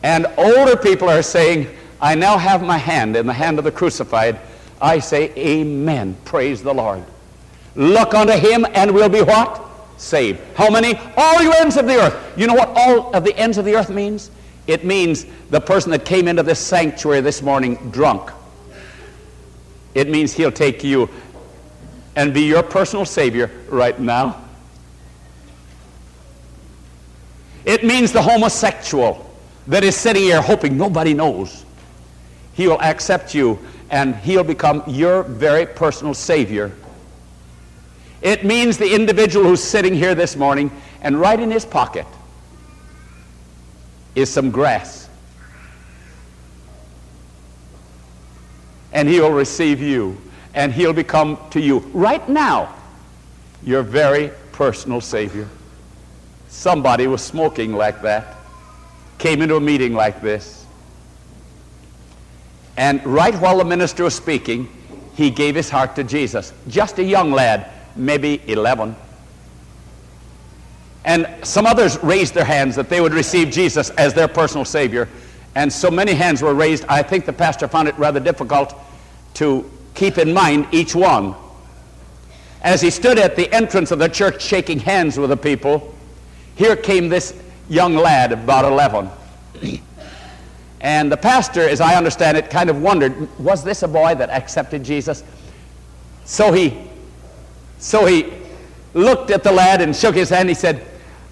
And 0.05 0.29
older 0.39 0.77
people 0.77 1.09
are 1.09 1.23
saying, 1.23 1.75
I 2.01 2.15
now 2.15 2.39
have 2.39 2.63
my 2.63 2.79
hand 2.79 3.17
in 3.17 3.27
the 3.27 3.33
hand 3.33 3.59
of 3.59 3.65
the 3.65 3.73
crucified. 3.73 4.39
I 4.81 4.99
say, 4.99 5.33
Amen. 5.37 6.17
Praise 6.25 6.63
the 6.63 6.75
Lord. 6.75 7.05
Look 7.75 8.15
unto 8.15 8.33
him 8.33 8.67
and 8.75 8.93
we'll 8.93 9.09
be 9.09 9.23
what? 9.23 9.63
Saved. 9.99 10.41
How 10.55 10.71
many? 10.71 10.99
All 11.17 11.43
you 11.43 11.53
ends 11.53 11.77
of 11.77 11.87
the 11.87 11.97
earth. 11.97 12.33
You 12.37 12.47
know 12.47 12.55
what 12.55 12.71
all 12.75 13.15
of 13.15 13.25
the 13.25 13.37
ends 13.37 13.59
of 13.59 13.65
the 13.65 13.75
earth 13.77 13.91
means? 13.91 14.31
It 14.67 14.85
means 14.85 15.27
the 15.51 15.61
person 15.61 15.91
that 15.93 16.05
came 16.05 16.27
into 16.27 16.43
this 16.43 16.59
sanctuary 16.59 17.21
this 17.21 17.41
morning 17.41 17.77
drunk. 17.91 18.31
It 19.95 20.11
means 20.11 20.33
he'll 20.33 20.53
take 20.53 20.83
you 20.83 21.09
and 22.17 22.35
be 22.35 22.43
your 22.43 22.63
personal 22.63 23.05
Savior 23.05 23.51
right 23.69 23.99
now. 23.99 24.43
It 27.65 27.85
means 27.85 28.13
the 28.13 28.23
homosexual 28.23 29.31
that 29.67 29.85
is 29.85 29.97
sitting 29.97 30.23
here 30.23 30.41
hoping 30.41 30.77
nobody 30.77 31.15
knows. 31.15 31.66
He 32.57 32.67
will 32.67 32.81
accept 32.81 33.35
you 33.35 33.59
and 33.91 34.17
he'll 34.17 34.43
become 34.43 34.83
your 34.87 35.23
very 35.23 35.67
personal 35.67 36.15
Savior. 36.15 36.73
It 38.23 38.47
means 38.47 38.79
the 38.79 38.95
individual 38.95 39.45
who's 39.45 39.63
sitting 39.63 39.95
here 39.95 40.15
this 40.15 40.37
morning 40.37 40.71
and 41.03 41.21
right 41.21 41.39
in 41.39 41.51
his 41.51 41.67
pocket 41.67 42.07
is 44.15 44.31
some 44.33 44.51
grass. 44.51 45.11
And 48.95 49.07
he 49.07 49.21
will 49.21 49.33
receive 49.33 49.83
you 49.83 50.19
and 50.55 50.73
he'll 50.73 50.95
become 50.95 51.39
to 51.51 51.61
you 51.61 51.81
right 51.93 52.27
now 52.27 52.75
your 53.63 53.83
very 53.83 54.31
personal 54.53 55.03
Savior. 55.03 55.47
Somebody 56.49 57.07
was 57.07 57.21
smoking 57.21 57.75
like 57.75 58.01
that, 58.01 58.37
came 59.19 59.43
into 59.43 59.57
a 59.57 59.61
meeting 59.61 59.93
like 59.93 60.23
this 60.23 60.56
and 62.77 63.05
right 63.07 63.35
while 63.35 63.59
the 63.59 63.65
minister 63.65 64.05
was 64.05 64.15
speaking, 64.15 64.69
he 65.15 65.31
gave 65.31 65.55
his 65.55 65.71
heart 65.71 65.97
to 65.97 66.05
Jesus. 66.05 66.53
Just 66.69 66.99
a 66.99 67.05
young 67.05 67.33
lad, 67.33 67.71
maybe 67.97 68.43
11. 68.47 68.95
And 71.07 71.29
some 71.43 71.67
others 71.67 72.03
raised 72.03 72.35
their 72.35 72.45
hands 72.45 72.75
that 72.77 72.89
they 72.89 73.01
would 73.01 73.15
receive 73.15 73.51
Jesus 73.51 73.91
as 73.91 74.13
their 74.13 74.29
personal 74.29 74.65
Savior. 74.65 75.09
And 75.55 75.73
so 75.73 75.91
many 75.91 76.13
hands 76.13 76.43
were 76.43 76.53
raised, 76.53 76.85
I 76.89 77.03
think 77.03 77.25
the 77.25 77.33
pastor 77.33 77.69
found 77.69 77.89
it 77.89 77.97
rather 77.97 78.21
difficult 78.21 78.75
to 79.35 79.71
keep 79.95 80.19
in 80.19 80.35
mind 80.35 80.67
each 80.73 80.95
one. 80.95 81.35
As 82.61 82.83
he 82.83 82.91
stood 82.91 83.19
at 83.19 83.37
the 83.37 83.51
entrance 83.55 83.91
of 83.91 83.99
the 83.99 84.09
church 84.09 84.43
shaking 84.43 84.81
hands 84.81 85.17
with 85.17 85.31
the 85.31 85.37
people, 85.37 85.95
here 86.57 86.75
came 86.77 87.09
this 87.09 87.35
young 87.69 87.95
lad, 87.95 88.33
about 88.33 88.65
11. 88.65 89.09
And 90.87 91.11
the 91.11 91.17
pastor, 91.17 91.69
as 91.69 91.81
I 91.81 91.97
understand 91.97 92.37
it, 92.37 92.49
kind 92.49 92.71
of 92.71 92.81
wondered, 92.81 93.29
was 93.41 93.65
this 93.65 93.83
a 93.83 93.89
boy 93.89 94.15
that 94.15 94.31
accepted 94.31 94.85
Jesus? 94.85 95.25
So 96.25 96.53
he, 96.53 96.79
so 97.81 98.07
he 98.07 98.33
looked 98.95 99.33
at 99.33 99.43
the 99.43 99.51
lad 99.51 99.83
and 99.83 99.97
shook 99.97 100.15
his 100.15 100.31
hand. 100.31 100.49
He 100.49 100.55
said, 100.55 100.87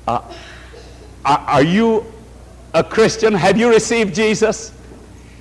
uh, 0.08 0.22
Are 1.24 1.62
you 1.62 2.04
a 2.72 2.82
Christian? 2.82 3.32
Have 3.32 3.56
you 3.56 3.70
received 3.70 4.12
Jesus? 4.12 4.72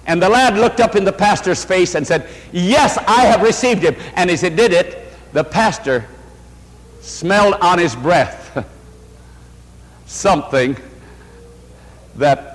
And 0.05 0.21
the 0.21 0.29
lad 0.29 0.57
looked 0.57 0.79
up 0.79 0.95
in 0.95 1.05
the 1.05 1.11
pastor's 1.11 1.65
face 1.65 1.95
and 1.95 2.05
said, 2.05 2.29
Yes, 2.51 2.99
I 3.07 3.21
have 3.21 3.41
received 3.41 3.81
him. 3.81 3.95
And 4.13 4.29
as 4.29 4.41
he 4.41 4.51
did 4.51 4.73
it, 4.73 5.11
the 5.33 5.43
pastor 5.43 6.05
smelled 7.01 7.55
on 7.55 7.79
his 7.79 7.95
breath 7.95 8.63
something 10.05 10.77
that 12.17 12.52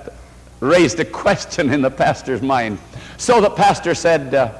raised 0.59 0.99
a 0.99 1.05
question 1.05 1.71
in 1.71 1.81
the 1.81 1.91
pastor's 1.91 2.41
mind. 2.41 2.79
So 3.17 3.41
the 3.41 3.49
pastor 3.49 3.95
said, 3.95 4.33
uh, 4.33 4.53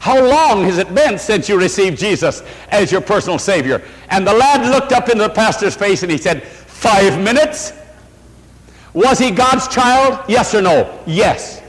How 0.00 0.24
long 0.24 0.64
has 0.64 0.78
it 0.78 0.94
been 0.94 1.18
since 1.18 1.48
you 1.48 1.58
received 1.58 1.98
Jesus 1.98 2.42
as 2.68 2.90
your 2.90 3.00
personal 3.00 3.38
Savior? 3.38 3.82
And 4.08 4.26
the 4.26 4.32
lad 4.32 4.70
looked 4.70 4.92
up 4.92 5.08
into 5.08 5.22
the 5.24 5.30
pastor's 5.30 5.74
face 5.74 6.02
and 6.02 6.10
he 6.10 6.18
said, 6.18 6.42
Five 6.42 7.20
minutes? 7.20 7.72
Was 8.92 9.18
he 9.18 9.30
God's 9.30 9.68
child? 9.68 10.24
Yes 10.28 10.54
or 10.54 10.62
no? 10.62 11.02
Yes. 11.06 11.62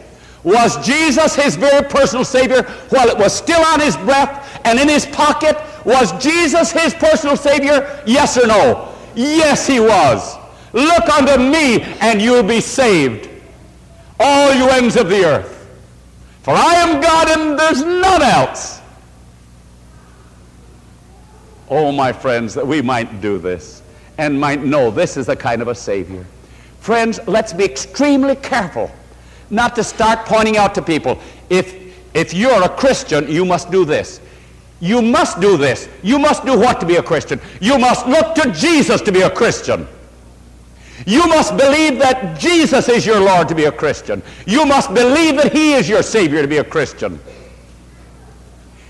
Was 0.44 0.86
Jesus 0.86 1.36
his 1.36 1.58
very 1.58 1.86
personal 1.90 2.24
Savior 2.24 2.64
while 2.90 3.10
it 3.10 3.18
was 3.18 3.36
still 3.36 3.62
on 3.66 3.82
his 3.82 3.98
breath 3.98 4.62
and 4.64 4.80
in 4.80 4.88
his 4.88 5.06
pocket? 5.06 5.58
Was 5.84 6.12
Jesus 6.24 6.72
his 6.72 6.94
personal 6.94 7.36
Savior? 7.36 8.02
Yes 8.06 8.38
or 8.38 8.48
no? 8.48 8.94
Yes, 9.14 9.68
he 9.68 9.82
was. 9.82 10.38
Look 10.74 11.10
unto 11.10 11.38
me 11.38 11.82
and 12.02 12.22
you'll 12.22 12.44
be 12.44 12.62
saved, 12.62 13.30
all 14.20 14.54
you 14.54 14.70
ends 14.70 14.96
of 14.96 15.10
the 15.10 15.26
earth. 15.26 15.54
For 16.44 16.52
I 16.52 16.76
am 16.76 17.02
God 17.02 17.30
and 17.30 17.60
there's 17.60 17.84
none 17.84 18.22
else. 18.22 18.82
Oh, 21.70 21.92
my 21.92 22.14
friends, 22.14 22.54
that 22.54 22.66
we 22.66 22.82
might 22.82 23.22
do 23.22 23.38
this 23.38 23.82
and 24.18 24.40
might 24.40 24.64
know 24.64 24.90
this 24.90 25.18
is 25.18 25.30
a 25.30 25.36
kind 25.36 25.62
of 25.62 25.68
a 25.68 25.76
Savior. 25.76 26.26
Friends, 26.80 27.20
let's 27.28 27.52
be 27.52 27.66
extremely 27.66 28.36
careful 28.36 28.90
not 29.50 29.76
to 29.76 29.84
start 29.84 30.26
pointing 30.26 30.58
out 30.58 30.74
to 30.76 30.82
people 30.82 31.20
if, 31.50 31.76
if 32.16 32.34
you're 32.34 32.64
a 32.64 32.70
Christian, 32.70 33.28
you 33.30 33.46
must 33.46 33.72
do 33.72 33.86
this. 33.86 34.22
You 34.80 35.02
must 35.02 35.40
do 35.40 35.58
this. 35.58 35.90
You 36.04 36.20
must 36.20 36.46
do 36.46 36.58
what 36.58 36.80
to 36.80 36.86
be 36.86 36.98
a 36.98 37.04
Christian? 37.04 37.42
You 37.60 37.78
must 37.78 38.08
look 38.08 38.36
to 38.36 38.52
Jesus 38.52 39.02
to 39.02 39.12
be 39.12 39.22
a 39.22 39.30
Christian. 39.30 39.88
You 41.06 41.28
must 41.28 41.56
believe 41.56 42.00
that 42.00 42.40
Jesus 42.40 42.90
is 42.90 43.06
your 43.06 43.20
Lord 43.20 43.48
to 43.50 43.56
be 43.56 43.66
a 43.66 43.72
Christian. 43.72 44.24
You 44.46 44.66
must 44.66 44.94
believe 44.94 45.36
that 45.36 45.54
He 45.54 45.74
is 45.74 45.88
your 45.88 46.02
Savior 46.02 46.42
to 46.42 46.48
be 46.48 46.58
a 46.58 46.64
Christian. 46.64 47.20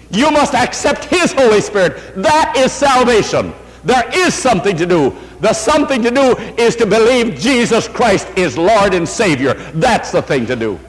You 0.10 0.32
must 0.32 0.54
accept 0.54 1.06
His 1.06 1.34
Holy 1.34 1.60
Spirit. 1.60 2.16
That 2.16 2.56
is 2.56 2.72
salvation. 2.72 3.54
There 3.84 4.10
is 4.14 4.34
something 4.34 4.78
to 4.78 4.86
do. 4.86 5.16
The 5.42 5.54
something 5.54 6.02
to 6.04 6.12
do 6.12 6.38
is 6.58 6.76
to 6.78 6.86
believe 6.86 7.36
Jesus 7.36 7.88
Christ 7.88 8.28
is 8.38 8.58
Lord 8.58 8.94
and 8.94 9.08
Savior. 9.08 9.54
That's 9.76 10.12
the 10.12 10.22
thing 10.22 10.46
to 10.48 10.56
do. 10.56 10.80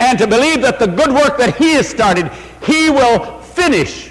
And 0.00 0.18
to 0.18 0.26
believe 0.26 0.62
that 0.62 0.78
the 0.78 0.86
good 0.86 1.10
work 1.10 1.38
that 1.38 1.56
He 1.56 1.74
has 1.74 1.88
started, 1.88 2.30
He 2.62 2.90
will 2.90 3.40
finish. 3.40 4.10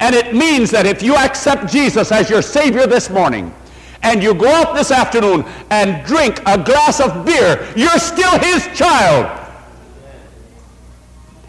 And 0.00 0.14
it 0.14 0.34
means 0.34 0.70
that 0.72 0.84
if 0.84 1.02
you 1.02 1.16
accept 1.16 1.72
Jesus 1.72 2.12
as 2.12 2.28
your 2.28 2.42
Savior 2.42 2.86
this 2.86 3.08
morning, 3.08 3.54
and 4.04 4.22
you 4.22 4.34
go 4.34 4.48
out 4.48 4.76
this 4.76 4.90
afternoon 4.90 5.44
and 5.70 6.06
drink 6.06 6.40
a 6.46 6.62
glass 6.62 7.00
of 7.00 7.24
beer, 7.24 7.66
you're 7.74 7.98
still 7.98 8.38
His 8.38 8.68
child. 8.78 9.40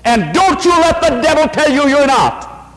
And 0.05 0.33
don't 0.33 0.63
you 0.63 0.71
let 0.71 1.01
the 1.01 1.21
devil 1.21 1.47
tell 1.47 1.69
you 1.69 1.89
you're 1.89 2.07
not. 2.07 2.73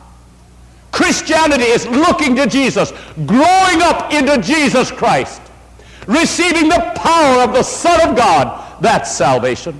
Christianity 0.91 1.63
is 1.63 1.87
looking 1.87 2.35
to 2.35 2.47
Jesus, 2.47 2.91
growing 3.25 3.81
up 3.81 4.11
into 4.11 4.37
Jesus 4.41 4.91
Christ, 4.91 5.41
receiving 6.07 6.67
the 6.67 6.91
power 6.95 7.43
of 7.43 7.53
the 7.53 7.63
Son 7.63 8.09
of 8.09 8.15
God. 8.15 8.81
That's 8.81 9.11
salvation. 9.11 9.79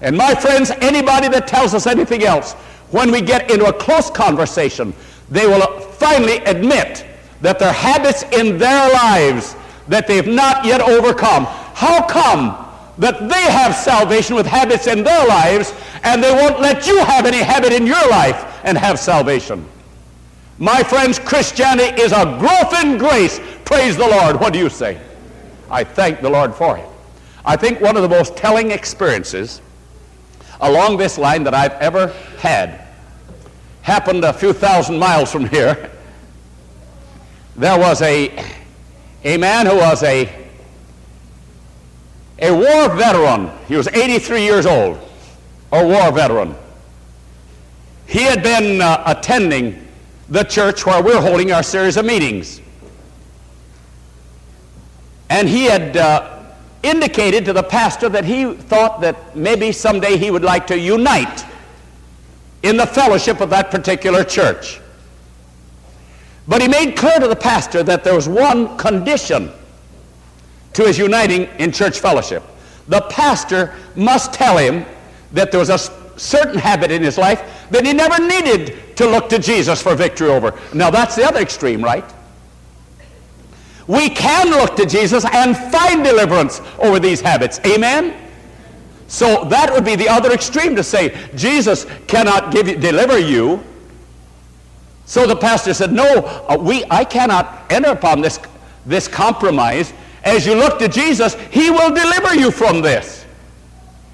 And 0.00 0.16
my 0.16 0.34
friends, 0.34 0.70
anybody 0.80 1.28
that 1.28 1.46
tells 1.46 1.74
us 1.74 1.86
anything 1.86 2.24
else, 2.24 2.54
when 2.90 3.10
we 3.10 3.20
get 3.20 3.50
into 3.50 3.66
a 3.66 3.72
close 3.72 4.10
conversation, 4.10 4.94
they 5.30 5.46
will 5.46 5.80
finally 5.80 6.38
admit 6.38 7.04
that 7.40 7.58
there 7.58 7.68
are 7.68 7.74
habits 7.74 8.22
in 8.24 8.58
their 8.58 8.92
lives 8.92 9.56
that 9.88 10.06
they've 10.06 10.26
not 10.26 10.64
yet 10.64 10.80
overcome. 10.80 11.44
How 11.74 12.06
come 12.06 12.66
that 12.98 13.28
they 13.28 13.52
have 13.52 13.74
salvation 13.74 14.34
with 14.34 14.46
habits 14.46 14.86
in 14.86 15.04
their 15.04 15.26
lives 15.26 15.74
and 16.02 16.22
they 16.22 16.32
won't 16.32 16.60
let 16.60 16.86
you 16.86 16.98
have 17.04 17.26
any 17.26 17.38
habit 17.38 17.72
in 17.72 17.86
your 17.86 18.08
life 18.08 18.60
and 18.64 18.78
have 18.78 18.98
salvation. 18.98 19.66
My 20.58 20.82
friends, 20.82 21.18
Christianity 21.18 22.00
is 22.00 22.12
a 22.12 22.36
growth 22.38 22.82
in 22.82 22.96
grace. 22.96 23.40
Praise 23.64 23.96
the 23.96 24.08
Lord. 24.08 24.40
What 24.40 24.52
do 24.52 24.58
you 24.58 24.70
say? 24.70 24.98
I 25.70 25.84
thank 25.84 26.22
the 26.22 26.30
Lord 26.30 26.54
for 26.54 26.78
it. 26.78 26.86
I 27.44 27.56
think 27.56 27.80
one 27.80 27.96
of 27.96 28.02
the 28.02 28.08
most 28.08 28.36
telling 28.36 28.70
experiences 28.70 29.60
along 30.60 30.96
this 30.96 31.18
line 31.18 31.44
that 31.44 31.54
I've 31.54 31.72
ever 31.72 32.08
had 32.38 32.80
happened 33.82 34.24
a 34.24 34.32
few 34.32 34.52
thousand 34.52 34.98
miles 34.98 35.30
from 35.30 35.46
here. 35.46 35.90
There 37.56 37.78
was 37.78 38.02
a, 38.02 38.44
a 39.24 39.38
man 39.38 39.64
who 39.64 39.76
was 39.76 40.02
a, 40.02 40.30
a 42.38 42.52
war 42.52 42.94
veteran. 42.94 43.50
He 43.66 43.76
was 43.76 43.88
83 43.88 44.42
years 44.42 44.66
old, 44.66 44.98
a 45.72 45.82
war 45.84 46.12
veteran. 46.12 46.54
He 48.06 48.20
had 48.22 48.42
been 48.42 48.82
uh, 48.82 49.02
attending 49.06 49.88
the 50.28 50.42
church 50.42 50.84
where 50.84 51.02
we're 51.02 51.20
holding 51.20 51.50
our 51.50 51.62
series 51.62 51.96
of 51.96 52.04
meetings. 52.04 52.60
And 55.30 55.48
he 55.48 55.64
had 55.64 55.96
uh, 55.96 56.44
indicated 56.82 57.46
to 57.46 57.54
the 57.54 57.62
pastor 57.62 58.10
that 58.10 58.26
he 58.26 58.52
thought 58.52 59.00
that 59.00 59.34
maybe 59.34 59.72
someday 59.72 60.18
he 60.18 60.30
would 60.30 60.44
like 60.44 60.66
to 60.66 60.78
unite 60.78 61.46
in 62.62 62.76
the 62.76 62.86
fellowship 62.86 63.40
of 63.40 63.48
that 63.48 63.70
particular 63.70 64.24
church. 64.24 64.78
But 66.48 66.62
he 66.62 66.68
made 66.68 66.96
clear 66.96 67.18
to 67.18 67.28
the 67.28 67.36
pastor 67.36 67.82
that 67.82 68.04
there 68.04 68.14
was 68.14 68.28
one 68.28 68.76
condition 68.76 69.50
to 70.74 70.84
his 70.84 70.98
uniting 70.98 71.44
in 71.58 71.72
church 71.72 71.98
fellowship. 71.98 72.42
The 72.88 73.00
pastor 73.02 73.74
must 73.96 74.32
tell 74.32 74.58
him 74.58 74.84
that 75.32 75.50
there 75.50 75.60
was 75.60 75.70
a 75.70 75.78
certain 76.18 76.58
habit 76.58 76.90
in 76.90 77.02
his 77.02 77.18
life 77.18 77.68
that 77.70 77.84
he 77.84 77.92
never 77.92 78.22
needed 78.22 78.96
to 78.96 79.06
look 79.06 79.28
to 79.28 79.38
Jesus 79.38 79.82
for 79.82 79.94
victory 79.94 80.28
over. 80.28 80.58
Now 80.72 80.90
that's 80.90 81.16
the 81.16 81.24
other 81.24 81.40
extreme, 81.40 81.82
right? 81.82 82.04
We 83.86 84.08
can 84.08 84.50
look 84.50 84.76
to 84.76 84.86
Jesus 84.86 85.24
and 85.24 85.56
find 85.56 86.02
deliverance 86.02 86.60
over 86.78 86.98
these 86.98 87.20
habits. 87.20 87.60
Amen? 87.66 88.14
So 89.08 89.44
that 89.44 89.72
would 89.72 89.84
be 89.84 89.94
the 89.94 90.08
other 90.08 90.32
extreme 90.32 90.74
to 90.76 90.82
say 90.82 91.16
Jesus 91.36 91.86
cannot 92.06 92.52
give 92.52 92.68
you, 92.68 92.76
deliver 92.76 93.18
you. 93.18 93.62
So 95.06 95.26
the 95.26 95.36
pastor 95.36 95.72
said, 95.72 95.92
no, 95.92 96.04
uh, 96.48 96.58
we, 96.60 96.84
I 96.90 97.04
cannot 97.04 97.64
enter 97.70 97.90
upon 97.90 98.20
this, 98.20 98.38
this 98.84 99.08
compromise. 99.08 99.92
As 100.24 100.44
you 100.44 100.54
look 100.54 100.78
to 100.80 100.88
Jesus, 100.88 101.34
he 101.50 101.70
will 101.70 101.94
deliver 101.94 102.34
you 102.34 102.50
from 102.50 102.82
this. 102.82 103.24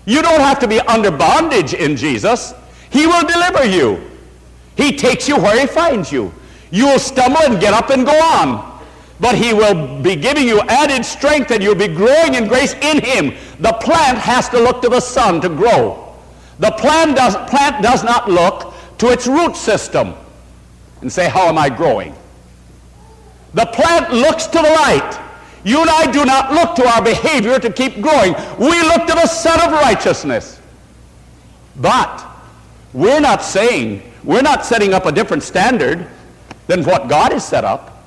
You 0.05 0.21
don't 0.21 0.41
have 0.41 0.59
to 0.61 0.69
be 0.69 0.81
under 0.81 1.11
bondage 1.11 1.75
in 1.75 1.97
Jesus. 1.97 2.55
He 2.91 3.07
will 3.07 3.27
deliver 3.27 3.65
you. 3.65 4.01
He 4.77 4.95
takes 4.95 5.27
you 5.27 5.37
where 5.37 5.59
he 5.59 5.67
finds 5.67 6.13
you. 6.13 6.33
You 6.71 6.87
will 6.87 6.99
stumble 6.99 7.41
and 7.41 7.61
get 7.61 7.73
up 7.73 7.91
and 7.91 8.05
go 8.05 8.13
on 8.13 8.73
but 9.23 9.37
he 9.37 9.55
will 9.55 10.03
be 10.03 10.17
giving 10.17 10.49
you 10.49 10.61
added 10.63 11.05
strength 11.05 11.53
and 11.53 11.63
you'll 11.63 11.77
be 11.77 11.87
growing 11.87 12.35
in 12.35 12.49
grace 12.49 12.75
in 12.83 13.01
him. 13.01 13.33
The 13.61 13.73
plant 13.75 14.19
has 14.19 14.49
to 14.49 14.59
look 14.59 14.83
to 14.83 14.89
the 14.89 14.99
sun 14.99 15.41
to 15.43 15.49
grow. 15.49 16.13
The 16.59 16.73
plant 16.73 17.17
does, 17.17 17.37
plant 17.49 17.85
does 17.85 18.03
not 18.03 18.29
look 18.29 18.75
to 18.99 19.13
its 19.13 19.29
root 19.29 19.55
system 19.55 20.15
and 21.03 21.13
say, 21.13 21.29
how 21.29 21.49
am 21.49 21.59
I 21.59 21.69
growing? 21.69 22.15
The 23.55 23.67
plant 23.67 24.13
looks 24.13 24.47
to 24.47 24.59
the 24.59 24.63
light. 24.63 25.21
You 25.65 25.81
and 25.81 25.91
I 25.91 26.11
do 26.11 26.25
not 26.25 26.53
look 26.53 26.75
to 26.77 26.89
our 26.89 27.03
behavior 27.03 27.59
to 27.59 27.71
keep 27.71 28.01
growing. 28.01 28.35
We 28.59 28.81
look 28.83 29.07
to 29.07 29.15
the 29.15 29.27
Son 29.27 29.61
of 29.61 29.73
Righteousness. 29.73 30.61
But 31.77 32.27
we're 32.93 33.21
not 33.21 33.43
saying, 33.43 34.03
we're 34.25 34.43
not 34.43 34.65
setting 34.65 34.95
up 34.95 35.07
a 35.07 35.13
different 35.13 35.43
standard 35.43 36.07
than 36.67 36.85
what 36.85 37.09
God 37.09 37.33
has 37.33 37.47
set 37.47 37.65
up. 37.65 38.05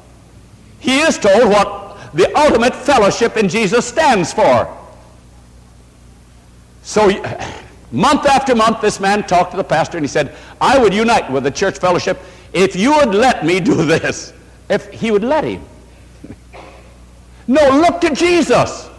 He 0.80 1.00
is 1.00 1.18
told 1.18 1.50
what 1.50 2.14
the 2.14 2.36
ultimate 2.38 2.76
fellowship 2.76 3.38
in 3.38 3.50
Jesus 3.50 3.86
stands 3.86 4.34
for. 4.34 4.76
So, 6.84 7.08
month 7.92 8.26
after 8.26 8.56
month, 8.56 8.82
this 8.82 9.00
man 9.00 9.26
talked 9.26 9.52
to 9.52 9.58
the 9.58 9.64
pastor 9.64 9.98
and 9.98 10.04
he 10.04 10.08
said, 10.08 10.36
I 10.62 10.78
would 10.78 10.94
unite 10.94 11.32
with 11.32 11.44
the 11.44 11.52
church 11.52 11.80
fellowship 11.80 12.20
if 12.56 12.74
you 12.76 12.92
would 12.96 13.14
let 13.14 13.46
me 13.46 13.60
do 13.60 13.86
this. 13.86 14.34
if 14.70 14.90
he 14.92 15.12
would 15.12 15.24
let 15.24 15.44
him. 15.44 15.62
No, 17.48 17.70
look 17.70 18.02
to 18.02 18.16
Jesus. 18.16 18.90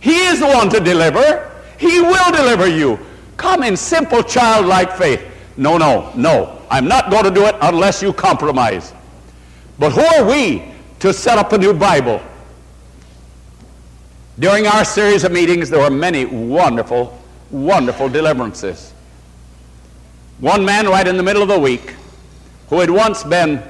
He 0.00 0.24
is 0.24 0.40
the 0.40 0.46
one 0.46 0.68
to 0.70 0.80
deliver. 0.80 1.52
He 1.78 2.00
will 2.00 2.32
deliver 2.32 2.66
you. 2.66 2.98
Come 3.36 3.62
in 3.62 3.76
simple 3.76 4.22
childlike 4.22 4.92
faith. 4.96 5.22
No, 5.56 5.76
no, 5.76 6.10
no. 6.16 6.62
I'm 6.70 6.88
not 6.88 7.10
going 7.10 7.24
to 7.24 7.30
do 7.30 7.44
it 7.46 7.54
unless 7.60 8.02
you 8.02 8.12
compromise. 8.12 8.92
But 9.78 9.92
who 9.92 10.00
are 10.00 10.24
we 10.24 10.64
to 11.00 11.12
set 11.12 11.38
up 11.38 11.52
a 11.52 11.58
new 11.58 11.74
Bible? 11.74 12.20
During 14.38 14.66
our 14.66 14.84
series 14.84 15.22
of 15.22 15.32
meetings, 15.32 15.70
there 15.70 15.80
were 15.80 15.90
many 15.90 16.24
wonderful, 16.24 17.22
wonderful 17.50 18.08
deliverances. 18.08 18.92
One 20.40 20.64
man 20.64 20.88
right 20.88 21.06
in 21.06 21.16
the 21.16 21.22
middle 21.22 21.42
of 21.42 21.48
the 21.48 21.58
week, 21.58 21.94
who 22.68 22.80
had 22.80 22.90
once 22.90 23.22
been 23.24 23.62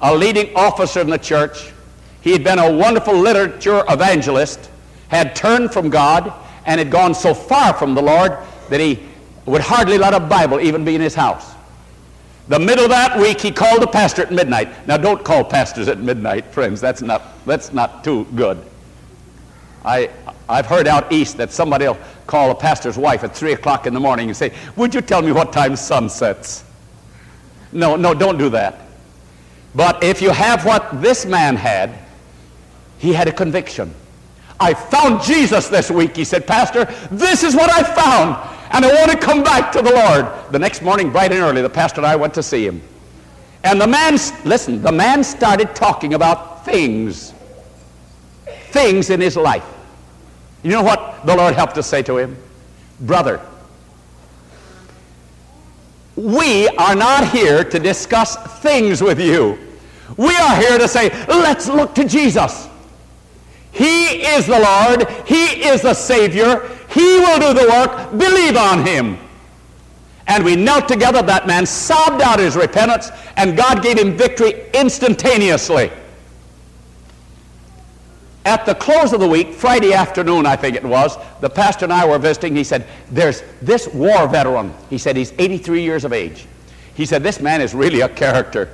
a 0.00 0.14
leading 0.14 0.54
officer 0.54 1.00
in 1.00 1.10
the 1.10 1.18
church, 1.18 1.72
he 2.20 2.32
had 2.32 2.44
been 2.44 2.58
a 2.58 2.72
wonderful 2.72 3.14
literature 3.14 3.84
evangelist, 3.88 4.70
had 5.08 5.34
turned 5.36 5.72
from 5.72 5.90
God, 5.90 6.32
and 6.66 6.78
had 6.78 6.90
gone 6.90 7.14
so 7.14 7.32
far 7.32 7.72
from 7.74 7.94
the 7.94 8.02
Lord 8.02 8.36
that 8.68 8.80
he 8.80 9.00
would 9.46 9.60
hardly 9.60 9.98
let 9.98 10.12
a 10.12 10.20
Bible 10.20 10.60
even 10.60 10.84
be 10.84 10.94
in 10.94 11.00
his 11.00 11.14
house. 11.14 11.54
The 12.48 12.58
middle 12.58 12.84
of 12.84 12.90
that 12.90 13.18
week, 13.18 13.40
he 13.40 13.50
called 13.50 13.82
the 13.82 13.86
pastor 13.86 14.22
at 14.22 14.32
midnight. 14.32 14.86
Now, 14.86 14.96
don't 14.96 15.24
call 15.24 15.44
pastors 15.44 15.88
at 15.88 15.98
midnight, 15.98 16.46
friends. 16.46 16.80
That's 16.80 17.02
not, 17.02 17.22
that's 17.44 17.72
not 17.72 18.04
too 18.04 18.24
good. 18.36 18.64
I, 19.84 20.10
I've 20.48 20.66
heard 20.66 20.86
out 20.86 21.12
east 21.12 21.36
that 21.38 21.50
somebody 21.50 21.86
will 21.86 21.98
call 22.26 22.50
a 22.50 22.54
pastor's 22.54 22.96
wife 22.96 23.24
at 23.24 23.34
3 23.34 23.52
o'clock 23.52 23.86
in 23.86 23.94
the 23.94 24.00
morning 24.00 24.28
and 24.28 24.36
say, 24.36 24.52
Would 24.76 24.94
you 24.94 25.00
tell 25.00 25.22
me 25.22 25.32
what 25.32 25.52
time 25.52 25.74
sun 25.76 26.08
sets? 26.08 26.64
No, 27.72 27.96
no, 27.96 28.14
don't 28.14 28.38
do 28.38 28.48
that. 28.50 28.80
But 29.74 30.02
if 30.02 30.22
you 30.22 30.30
have 30.30 30.64
what 30.64 31.02
this 31.02 31.26
man 31.26 31.56
had, 31.56 31.98
he 32.98 33.12
had 33.12 33.28
a 33.28 33.32
conviction. 33.32 33.94
I 34.58 34.72
found 34.72 35.22
Jesus 35.22 35.68
this 35.68 35.90
week. 35.90 36.16
He 36.16 36.24
said, 36.24 36.46
Pastor, 36.46 36.86
this 37.10 37.42
is 37.42 37.54
what 37.54 37.70
I 37.70 37.82
found, 37.82 38.36
and 38.72 38.84
I 38.84 38.94
want 38.94 39.10
to 39.10 39.18
come 39.18 39.42
back 39.42 39.70
to 39.72 39.82
the 39.82 39.92
Lord. 39.92 40.26
The 40.50 40.58
next 40.58 40.80
morning, 40.80 41.10
bright 41.10 41.30
and 41.32 41.40
early, 41.40 41.60
the 41.60 41.68
pastor 41.68 42.00
and 42.00 42.06
I 42.06 42.16
went 42.16 42.32
to 42.34 42.42
see 42.42 42.66
him. 42.66 42.80
And 43.64 43.80
the 43.80 43.86
man, 43.86 44.12
listen, 44.44 44.80
the 44.80 44.92
man 44.92 45.22
started 45.24 45.74
talking 45.74 46.14
about 46.14 46.64
things, 46.64 47.34
things 48.70 49.10
in 49.10 49.20
his 49.20 49.36
life. 49.36 49.66
You 50.62 50.70
know 50.70 50.82
what 50.82 51.26
the 51.26 51.36
Lord 51.36 51.54
helped 51.54 51.76
us 51.76 51.86
say 51.86 52.02
to 52.04 52.16
him? 52.16 52.36
Brother, 53.00 53.40
we 56.16 56.68
are 56.68 56.94
not 56.94 57.28
here 57.28 57.62
to 57.62 57.78
discuss 57.78 58.36
things 58.60 59.02
with 59.02 59.20
you. 59.20 59.58
We 60.16 60.34
are 60.34 60.56
here 60.56 60.78
to 60.78 60.88
say, 60.88 61.10
let's 61.28 61.68
look 61.68 61.94
to 61.96 62.04
Jesus. 62.04 62.68
He 63.70 64.24
is 64.24 64.46
the 64.46 64.58
Lord. 64.58 65.10
He 65.26 65.66
is 65.66 65.82
the 65.82 65.92
Savior. 65.92 66.66
He 66.88 67.18
will 67.18 67.38
do 67.38 67.60
the 67.60 67.68
work. 67.68 68.10
Believe 68.18 68.56
on 68.56 68.86
Him. 68.86 69.18
And 70.26 70.44
we 70.44 70.56
knelt 70.56 70.88
together. 70.88 71.22
That 71.22 71.46
man 71.46 71.66
sobbed 71.66 72.22
out 72.22 72.38
his 72.38 72.56
repentance, 72.56 73.10
and 73.36 73.56
God 73.56 73.82
gave 73.82 73.98
him 73.98 74.16
victory 74.16 74.64
instantaneously. 74.74 75.90
At 78.46 78.64
the 78.64 78.76
close 78.76 79.12
of 79.12 79.18
the 79.18 79.28
week, 79.28 79.52
Friday 79.52 79.92
afternoon, 79.92 80.46
I 80.46 80.54
think 80.54 80.76
it 80.76 80.84
was, 80.84 81.18
the 81.40 81.50
pastor 81.50 81.84
and 81.84 81.92
I 81.92 82.06
were 82.06 82.16
visiting. 82.16 82.54
He 82.54 82.62
said, 82.62 82.86
There's 83.10 83.42
this 83.60 83.88
war 83.88 84.28
veteran. 84.28 84.72
He 84.88 84.98
said, 84.98 85.16
He's 85.16 85.32
83 85.36 85.82
years 85.82 86.04
of 86.04 86.12
age. 86.12 86.46
He 86.94 87.06
said, 87.06 87.24
This 87.24 87.40
man 87.40 87.60
is 87.60 87.74
really 87.74 88.02
a 88.02 88.08
character. 88.08 88.70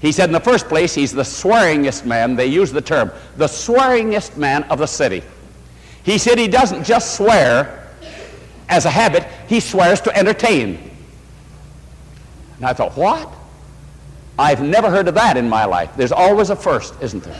He 0.00 0.10
said, 0.10 0.28
in 0.28 0.32
the 0.32 0.40
first 0.40 0.68
place, 0.68 0.94
he's 0.94 1.12
the 1.12 1.22
swearingest 1.22 2.06
man. 2.06 2.36
They 2.36 2.46
use 2.46 2.72
the 2.72 2.80
term, 2.80 3.10
the 3.36 3.46
swearingest 3.46 4.36
man 4.36 4.62
of 4.64 4.78
the 4.78 4.86
city. 4.86 5.22
He 6.04 6.18
said 6.18 6.38
he 6.38 6.48
doesn't 6.48 6.84
just 6.84 7.16
swear 7.16 7.92
as 8.68 8.84
a 8.84 8.90
habit, 8.90 9.26
he 9.48 9.60
swears 9.60 10.00
to 10.02 10.16
entertain. 10.16 10.90
And 12.56 12.66
I 12.66 12.72
thought, 12.72 12.96
what? 12.96 13.28
I've 14.38 14.62
never 14.62 14.88
heard 14.88 15.08
of 15.08 15.14
that 15.14 15.36
in 15.36 15.48
my 15.48 15.64
life. 15.64 15.90
There's 15.96 16.12
always 16.12 16.50
a 16.50 16.56
first, 16.56 16.94
isn't 17.02 17.24
there? 17.24 17.38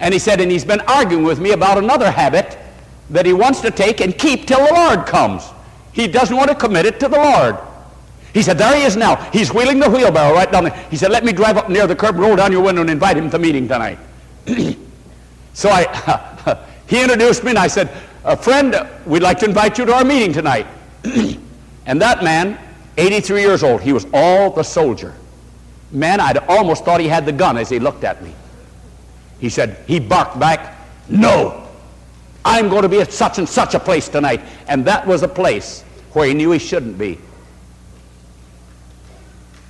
And 0.00 0.12
he 0.12 0.18
said, 0.18 0.40
and 0.40 0.50
he's 0.50 0.64
been 0.64 0.80
arguing 0.82 1.24
with 1.24 1.40
me 1.40 1.52
about 1.52 1.78
another 1.78 2.10
habit 2.10 2.58
that 3.10 3.24
he 3.24 3.32
wants 3.32 3.60
to 3.60 3.70
take 3.70 4.00
and 4.00 4.16
keep 4.16 4.46
till 4.46 4.64
the 4.64 4.72
Lord 4.72 5.06
comes. 5.06 5.44
He 5.92 6.06
doesn't 6.06 6.36
want 6.36 6.50
to 6.50 6.54
commit 6.54 6.86
it 6.86 7.00
to 7.00 7.08
the 7.08 7.16
Lord. 7.16 7.56
He 8.34 8.42
said, 8.42 8.58
There 8.58 8.76
he 8.76 8.82
is 8.82 8.96
now. 8.96 9.16
He's 9.30 9.50
wheeling 9.50 9.80
the 9.80 9.88
wheelbarrow 9.88 10.34
right 10.34 10.52
down 10.52 10.64
there. 10.64 10.74
He 10.90 10.96
said, 10.98 11.10
Let 11.10 11.24
me 11.24 11.32
drive 11.32 11.56
up 11.56 11.70
near 11.70 11.86
the 11.86 11.96
curb, 11.96 12.16
roll 12.16 12.36
down 12.36 12.52
your 12.52 12.62
window, 12.62 12.82
and 12.82 12.90
invite 12.90 13.16
him 13.16 13.30
to 13.30 13.38
meeting 13.38 13.66
tonight. 13.66 13.98
so 15.54 15.70
I, 15.70 16.58
he 16.86 17.02
introduced 17.02 17.44
me, 17.44 17.50
and 17.50 17.58
I 17.58 17.66
said, 17.66 17.90
A 18.24 18.36
friend, 18.36 18.76
we'd 19.06 19.22
like 19.22 19.38
to 19.38 19.46
invite 19.46 19.78
you 19.78 19.86
to 19.86 19.94
our 19.94 20.04
meeting 20.04 20.34
tonight. 20.34 20.66
and 21.04 22.02
that 22.02 22.22
man, 22.22 22.58
83 22.98 23.40
years 23.40 23.62
old, 23.62 23.80
he 23.80 23.94
was 23.94 24.06
all 24.12 24.50
the 24.50 24.62
soldier. 24.62 25.14
Man, 25.90 26.20
I'd 26.20 26.36
almost 26.48 26.84
thought 26.84 27.00
he 27.00 27.08
had 27.08 27.24
the 27.24 27.32
gun 27.32 27.56
as 27.56 27.70
he 27.70 27.78
looked 27.78 28.04
at 28.04 28.22
me. 28.22 28.34
He 29.40 29.48
said, 29.48 29.78
He 29.86 30.00
barked 30.00 30.38
back, 30.38 30.76
No, 31.08 31.68
I'm 32.44 32.68
going 32.68 32.82
to 32.82 32.88
be 32.88 33.00
at 33.00 33.12
such 33.12 33.38
and 33.38 33.48
such 33.48 33.74
a 33.74 33.80
place 33.80 34.08
tonight. 34.08 34.40
And 34.68 34.84
that 34.84 35.06
was 35.06 35.22
a 35.22 35.28
place 35.28 35.82
where 36.12 36.28
he 36.28 36.34
knew 36.34 36.50
he 36.52 36.58
shouldn't 36.58 36.96
be. 36.96 37.18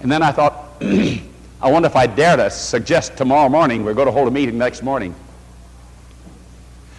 And 0.01 0.13
then 0.13 0.23
I 0.23 0.31
thought, 0.31 0.75
I 0.83 1.71
wonder 1.71 1.87
if 1.87 1.97
I 1.97 2.07
dare 2.07 2.37
to 2.37 2.51
suggest 2.51 3.17
tomorrow 3.17 3.49
morning 3.49 3.85
we're 3.85 3.95
going 3.95 4.07
to 4.07 4.13
hold 4.13 4.29
a 4.29 4.31
meeting 4.31 4.59
next 4.59 4.83
morning. 4.83 5.15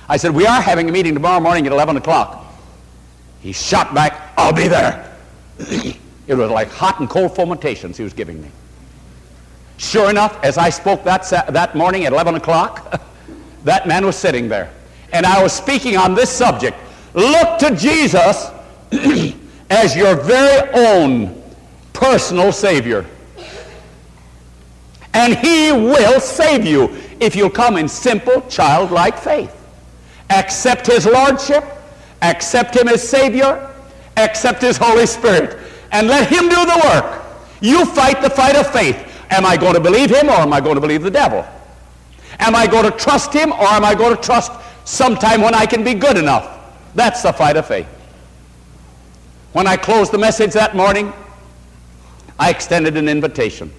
I 0.10 0.18
said, 0.18 0.34
We 0.34 0.46
are 0.46 0.62
having 0.62 0.90
a 0.90 0.92
meeting 0.92 1.14
tomorrow 1.14 1.40
morning 1.40 1.68
at 1.68 1.74
11 1.74 1.98
o'clock. 1.98 2.46
He 3.40 3.52
shot 3.52 3.94
back, 3.94 4.34
I'll 4.36 4.54
be 4.54 4.68
there. 4.68 5.16
it 5.60 6.36
was 6.36 6.50
like 6.50 6.70
hot 6.70 7.00
and 7.00 7.10
cold 7.10 7.36
fomentations 7.36 7.98
he 7.98 8.04
was 8.04 8.14
giving 8.14 8.42
me. 8.42 8.50
Sure 9.78 10.10
enough, 10.10 10.44
as 10.44 10.58
I 10.58 10.70
spoke 10.70 11.04
that, 11.04 11.30
that 11.30 11.76
morning 11.76 12.06
at 12.06 12.14
11 12.14 12.36
o'clock, 12.36 13.02
that 13.64 13.88
man 13.88 14.06
was 14.06 14.16
sitting 14.16 14.50
there. 14.50 14.72
And 15.14 15.26
I 15.26 15.42
was 15.42 15.54
speaking 15.54 15.96
on 15.98 16.16
this 16.16 16.30
subject. 16.30 16.78
Look 17.14 17.60
to 17.60 17.76
Jesus 17.76 18.50
as 19.70 19.96
your 19.96 20.16
very 20.16 20.70
own 20.74 21.44
personal 21.94 22.52
Savior. 22.52 23.06
And 25.14 25.36
He 25.36 25.72
will 25.72 26.20
save 26.20 26.66
you 26.66 26.96
if 27.20 27.36
you'll 27.36 27.50
come 27.50 27.78
in 27.78 27.88
simple, 27.88 28.42
childlike 28.50 29.18
faith. 29.18 29.54
Accept 30.30 30.88
His 30.88 31.06
Lordship, 31.06 31.64
accept 32.22 32.76
Him 32.76 32.88
as 32.88 33.08
Savior, 33.08 33.74
accept 34.18 34.62
His 34.62 34.78
Holy 34.78 35.06
Spirit, 35.06 35.58
and 35.92 36.08
let 36.08 36.28
Him 36.30 36.50
do 36.50 36.66
the 36.66 36.82
work. 36.84 37.24
You 37.62 37.86
fight 37.86 38.22
the 38.22 38.30
fight 38.30 38.56
of 38.56 38.72
faith. 38.72 39.07
Am 39.30 39.46
I 39.46 39.58
going 39.58 39.74
to 39.74 39.80
believe 39.80 40.10
Him 40.10 40.30
or 40.30 40.34
am 40.36 40.54
I 40.54 40.62
going 40.62 40.76
to 40.76 40.82
believe 40.82 41.04
the 41.04 41.12
devil? 41.12 41.46
Am 42.40 42.56
I 42.56 42.68
going 42.68 42.90
to 42.90 42.92
trust 42.92 43.34
Him 43.34 43.52
or 43.52 43.66
am 43.66 43.84
I 43.84 43.96
going 43.96 44.16
to 44.16 44.22
trust 44.22 44.52
sometime 44.86 45.42
when 45.42 45.54
I 45.54 45.66
can 45.66 45.84
be 45.84 45.94
good 45.94 46.18
enough? 46.18 46.58
That's 46.96 47.22
the 47.22 47.34
fight 47.34 47.58
of 47.58 47.66
faith. 47.66 47.88
When 49.54 49.68
I 49.68 49.76
closed 49.76 50.12
the 50.12 50.18
message 50.18 50.54
that 50.54 50.76
morning, 50.76 51.12
I 52.40 52.50
extended 52.50 52.96
an 52.98 53.10
invitation. 53.10 53.72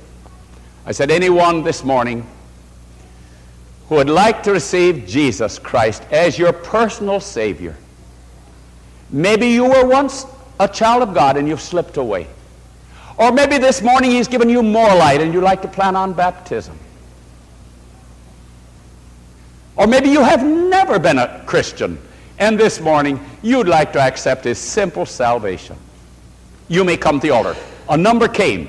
I 0.84 0.92
said, 0.92 1.10
anyone 1.10 1.62
this 1.62 1.84
morning 1.84 2.26
who 3.88 3.96
would 3.96 4.10
like 4.10 4.42
to 4.42 4.52
receive 4.52 5.06
Jesus 5.06 5.58
Christ 5.58 6.02
as 6.10 6.38
your 6.38 6.52
personal 6.52 7.20
Savior, 7.20 7.76
maybe 9.10 9.48
you 9.48 9.64
were 9.64 9.86
once 9.86 10.26
a 10.60 10.66
child 10.66 11.02
of 11.02 11.14
God 11.14 11.36
and 11.36 11.46
you've 11.48 11.60
slipped 11.60 11.96
away. 11.96 12.26
Or 13.18 13.30
maybe 13.32 13.58
this 13.58 13.82
morning 13.82 14.12
He's 14.12 14.28
given 14.28 14.48
you 14.48 14.62
more 14.62 14.94
light 14.94 15.20
and 15.20 15.34
you'd 15.34 15.44
like 15.44 15.62
to 15.62 15.68
plan 15.68 15.94
on 15.96 16.14
baptism. 16.14 16.78
Or 19.76 19.86
maybe 19.86 20.08
you 20.08 20.22
have 20.22 20.44
never 20.44 20.98
been 20.98 21.18
a 21.18 21.44
Christian 21.46 21.98
and 22.38 22.58
this 22.58 22.80
morning 22.80 23.20
you'd 23.42 23.68
like 23.68 23.92
to 23.92 24.00
accept 24.00 24.44
His 24.44 24.58
simple 24.58 25.04
salvation. 25.04 25.76
You 26.68 26.84
may 26.84 26.96
come 26.96 27.20
to 27.20 27.26
the 27.26 27.34
altar 27.34 27.56
a 27.88 27.96
number 27.96 28.28
came. 28.28 28.68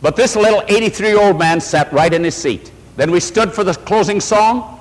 But 0.00 0.16
this 0.16 0.36
little 0.36 0.62
83 0.68 1.08
year 1.08 1.20
old 1.20 1.38
man 1.38 1.60
sat 1.60 1.92
right 1.92 2.12
in 2.12 2.22
his 2.22 2.34
seat. 2.34 2.70
Then 2.96 3.10
we 3.10 3.20
stood 3.20 3.52
for 3.52 3.64
the 3.64 3.74
closing 3.74 4.20
song. 4.20 4.78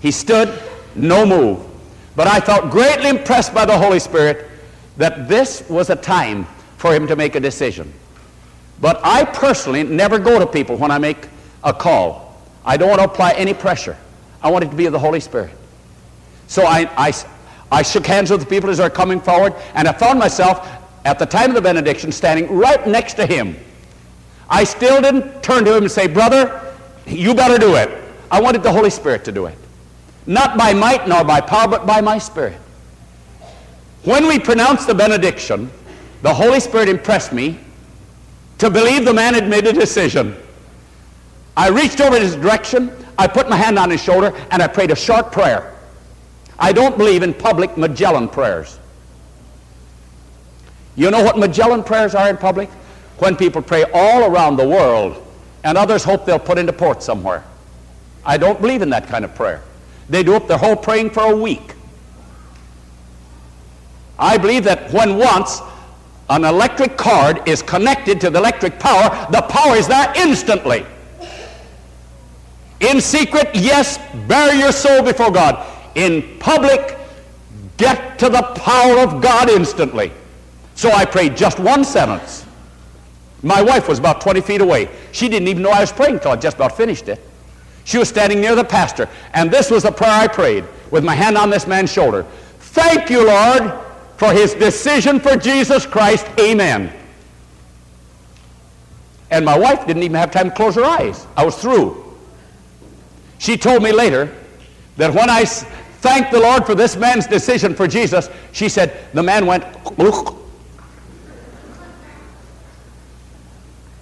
He 0.00 0.10
stood, 0.10 0.62
no 0.94 1.26
move. 1.26 1.64
But 2.16 2.26
I 2.26 2.40
felt 2.40 2.70
greatly 2.70 3.08
impressed 3.10 3.52
by 3.54 3.64
the 3.66 3.76
Holy 3.76 3.98
Spirit 3.98 4.50
that 4.96 5.28
this 5.28 5.68
was 5.68 5.90
a 5.90 5.96
time 5.96 6.46
for 6.76 6.94
him 6.94 7.06
to 7.08 7.16
make 7.16 7.34
a 7.34 7.40
decision. 7.40 7.92
But 8.80 9.00
I 9.04 9.24
personally 9.24 9.82
never 9.82 10.18
go 10.18 10.38
to 10.38 10.46
people 10.46 10.76
when 10.76 10.90
I 10.90 10.98
make 10.98 11.28
a 11.62 11.72
call. 11.72 12.40
I 12.64 12.76
don't 12.76 12.88
want 12.88 13.00
to 13.00 13.06
apply 13.06 13.32
any 13.32 13.54
pressure. 13.54 13.96
I 14.42 14.50
want 14.50 14.64
it 14.64 14.70
to 14.70 14.76
be 14.76 14.86
of 14.86 14.92
the 14.92 14.98
Holy 14.98 15.20
Spirit. 15.20 15.56
So 16.48 16.64
I, 16.64 16.90
I, 16.96 17.12
I 17.70 17.82
shook 17.82 18.06
hands 18.06 18.30
with 18.30 18.40
the 18.40 18.46
people 18.46 18.70
as 18.70 18.78
they're 18.78 18.90
coming 18.90 19.20
forward, 19.20 19.54
and 19.74 19.88
I 19.88 19.92
found 19.92 20.18
myself 20.18 20.68
at 21.04 21.18
the 21.18 21.26
time 21.26 21.50
of 21.50 21.54
the 21.54 21.62
benediction 21.62 22.12
standing 22.12 22.54
right 22.54 22.86
next 22.86 23.14
to 23.14 23.26
him. 23.26 23.56
I 24.48 24.64
still 24.64 25.00
didn't 25.00 25.42
turn 25.42 25.64
to 25.64 25.76
him 25.76 25.84
and 25.84 25.92
say, 25.92 26.06
Brother, 26.06 26.60
You 27.06 27.34
better 27.34 27.58
do 27.58 27.76
it. 27.76 27.90
I 28.30 28.40
wanted 28.40 28.62
the 28.62 28.72
Holy 28.72 28.90
Spirit 28.90 29.24
to 29.26 29.32
do 29.32 29.46
it. 29.46 29.56
Not 30.26 30.56
by 30.56 30.72
might 30.72 31.06
nor 31.06 31.22
by 31.24 31.40
power, 31.40 31.68
but 31.68 31.86
by 31.86 32.00
my 32.00 32.18
Spirit. 32.18 32.58
When 34.04 34.26
we 34.26 34.38
pronounced 34.38 34.86
the 34.86 34.94
benediction, 34.94 35.70
the 36.22 36.32
Holy 36.32 36.60
Spirit 36.60 36.88
impressed 36.88 37.32
me 37.32 37.58
to 38.58 38.70
believe 38.70 39.04
the 39.04 39.14
man 39.14 39.34
had 39.34 39.48
made 39.48 39.66
a 39.66 39.72
decision. 39.72 40.36
I 41.56 41.68
reached 41.68 42.00
over 42.00 42.16
in 42.16 42.22
his 42.22 42.36
direction, 42.36 42.90
I 43.18 43.26
put 43.26 43.48
my 43.48 43.56
hand 43.56 43.78
on 43.78 43.90
his 43.90 44.02
shoulder, 44.02 44.34
and 44.50 44.62
I 44.62 44.66
prayed 44.66 44.90
a 44.90 44.96
short 44.96 45.30
prayer. 45.32 45.74
I 46.58 46.72
don't 46.72 46.96
believe 46.96 47.22
in 47.22 47.34
public 47.34 47.76
Magellan 47.76 48.28
prayers. 48.28 48.78
You 50.96 51.10
know 51.10 51.22
what 51.22 51.38
Magellan 51.38 51.82
prayers 51.82 52.14
are 52.14 52.28
in 52.28 52.36
public? 52.36 52.70
When 53.18 53.36
people 53.36 53.62
pray 53.62 53.84
all 53.92 54.30
around 54.30 54.56
the 54.56 54.66
world 54.66 55.24
and 55.62 55.78
others 55.78 56.04
hope 56.04 56.26
they'll 56.26 56.38
put 56.38 56.58
into 56.58 56.72
port 56.72 57.02
somewhere. 57.02 57.44
I 58.24 58.36
don't 58.36 58.60
believe 58.60 58.82
in 58.82 58.90
that 58.90 59.08
kind 59.08 59.24
of 59.24 59.34
prayer. 59.34 59.62
They 60.08 60.22
do 60.22 60.34
up 60.34 60.46
their 60.46 60.58
whole 60.58 60.76
praying 60.76 61.10
for 61.10 61.32
a 61.32 61.36
week. 61.36 61.74
I 64.18 64.38
believe 64.38 64.64
that 64.64 64.92
when 64.92 65.18
once 65.18 65.60
an 66.34 66.44
electric 66.44 66.96
cord 66.96 67.46
is 67.48 67.62
connected 67.62 68.20
to 68.20 68.30
the 68.30 68.38
electric 68.38 68.80
power, 68.80 69.26
the 69.30 69.42
power 69.42 69.76
is 69.76 69.86
there 69.86 70.12
instantly. 70.16 70.84
In 72.80 73.00
secret, 73.00 73.50
yes, 73.54 73.98
bury 74.26 74.58
your 74.58 74.72
soul 74.72 75.02
before 75.02 75.30
God. 75.30 75.64
In 75.94 76.38
public, 76.40 76.98
get 77.76 78.18
to 78.18 78.28
the 78.28 78.42
power 78.42 78.98
of 78.98 79.22
God 79.22 79.48
instantly. 79.48 80.10
So 80.74 80.90
I 80.90 81.04
prayed 81.04 81.36
just 81.36 81.60
one 81.60 81.84
sentence. 81.84 82.44
My 83.42 83.62
wife 83.62 83.88
was 83.88 84.00
about 84.00 84.20
20 84.20 84.40
feet 84.40 84.60
away. 84.60 84.88
She 85.12 85.28
didn't 85.28 85.46
even 85.46 85.62
know 85.62 85.70
I 85.70 85.80
was 85.80 85.92
praying 85.92 86.14
until 86.14 86.32
I 86.32 86.36
just 86.36 86.56
about 86.56 86.76
finished 86.76 87.08
it. 87.08 87.20
She 87.84 87.98
was 87.98 88.08
standing 88.08 88.40
near 88.40 88.56
the 88.56 88.64
pastor, 88.64 89.08
and 89.34 89.50
this 89.50 89.70
was 89.70 89.84
the 89.84 89.92
prayer 89.92 90.10
I 90.10 90.26
prayed 90.26 90.64
with 90.90 91.04
my 91.04 91.14
hand 91.14 91.36
on 91.38 91.50
this 91.50 91.66
man's 91.66 91.92
shoulder. 91.92 92.24
Thank 92.58 93.08
you, 93.08 93.26
Lord, 93.26 93.72
for 94.24 94.32
his 94.32 94.54
decision 94.54 95.20
for 95.20 95.36
Jesus 95.36 95.84
Christ. 95.84 96.26
Amen. 96.40 96.90
And 99.30 99.44
my 99.44 99.58
wife 99.58 99.86
didn't 99.86 100.02
even 100.02 100.16
have 100.16 100.30
time 100.30 100.48
to 100.48 100.56
close 100.56 100.76
her 100.76 100.84
eyes. 100.84 101.26
I 101.36 101.44
was 101.44 101.60
through. 101.60 102.02
She 103.36 103.58
told 103.58 103.82
me 103.82 103.92
later 103.92 104.34
that 104.96 105.12
when 105.12 105.28
I 105.28 105.44
thanked 105.44 106.32
the 106.32 106.40
Lord 106.40 106.64
for 106.64 106.74
this 106.74 106.96
man's 106.96 107.26
decision 107.26 107.74
for 107.74 107.86
Jesus, 107.86 108.30
she 108.52 108.70
said, 108.70 108.98
the 109.12 109.22
man 109.22 109.44
went, 109.44 109.64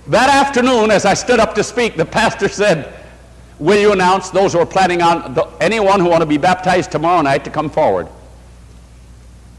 That 0.07 0.29
afternoon, 0.29 0.93
as 0.93 1.05
I 1.05 1.15
stood 1.15 1.41
up 1.41 1.55
to 1.57 1.65
speak, 1.65 1.97
the 1.97 2.05
pastor 2.05 2.49
said, 2.49 2.95
Will 3.59 3.81
you 3.81 3.93
announce 3.93 4.31
those 4.31 4.53
who 4.53 4.61
are 4.61 4.67
planning 4.67 5.03
on, 5.03 5.35
the, 5.35 5.47
anyone 5.61 5.99
who 5.99 6.09
want 6.09 6.21
to 6.21 6.27
be 6.27 6.39
baptized 6.39 6.93
tomorrow 6.93 7.23
night 7.23 7.43
to 7.45 7.51
come 7.51 7.69
forward? 7.69 8.07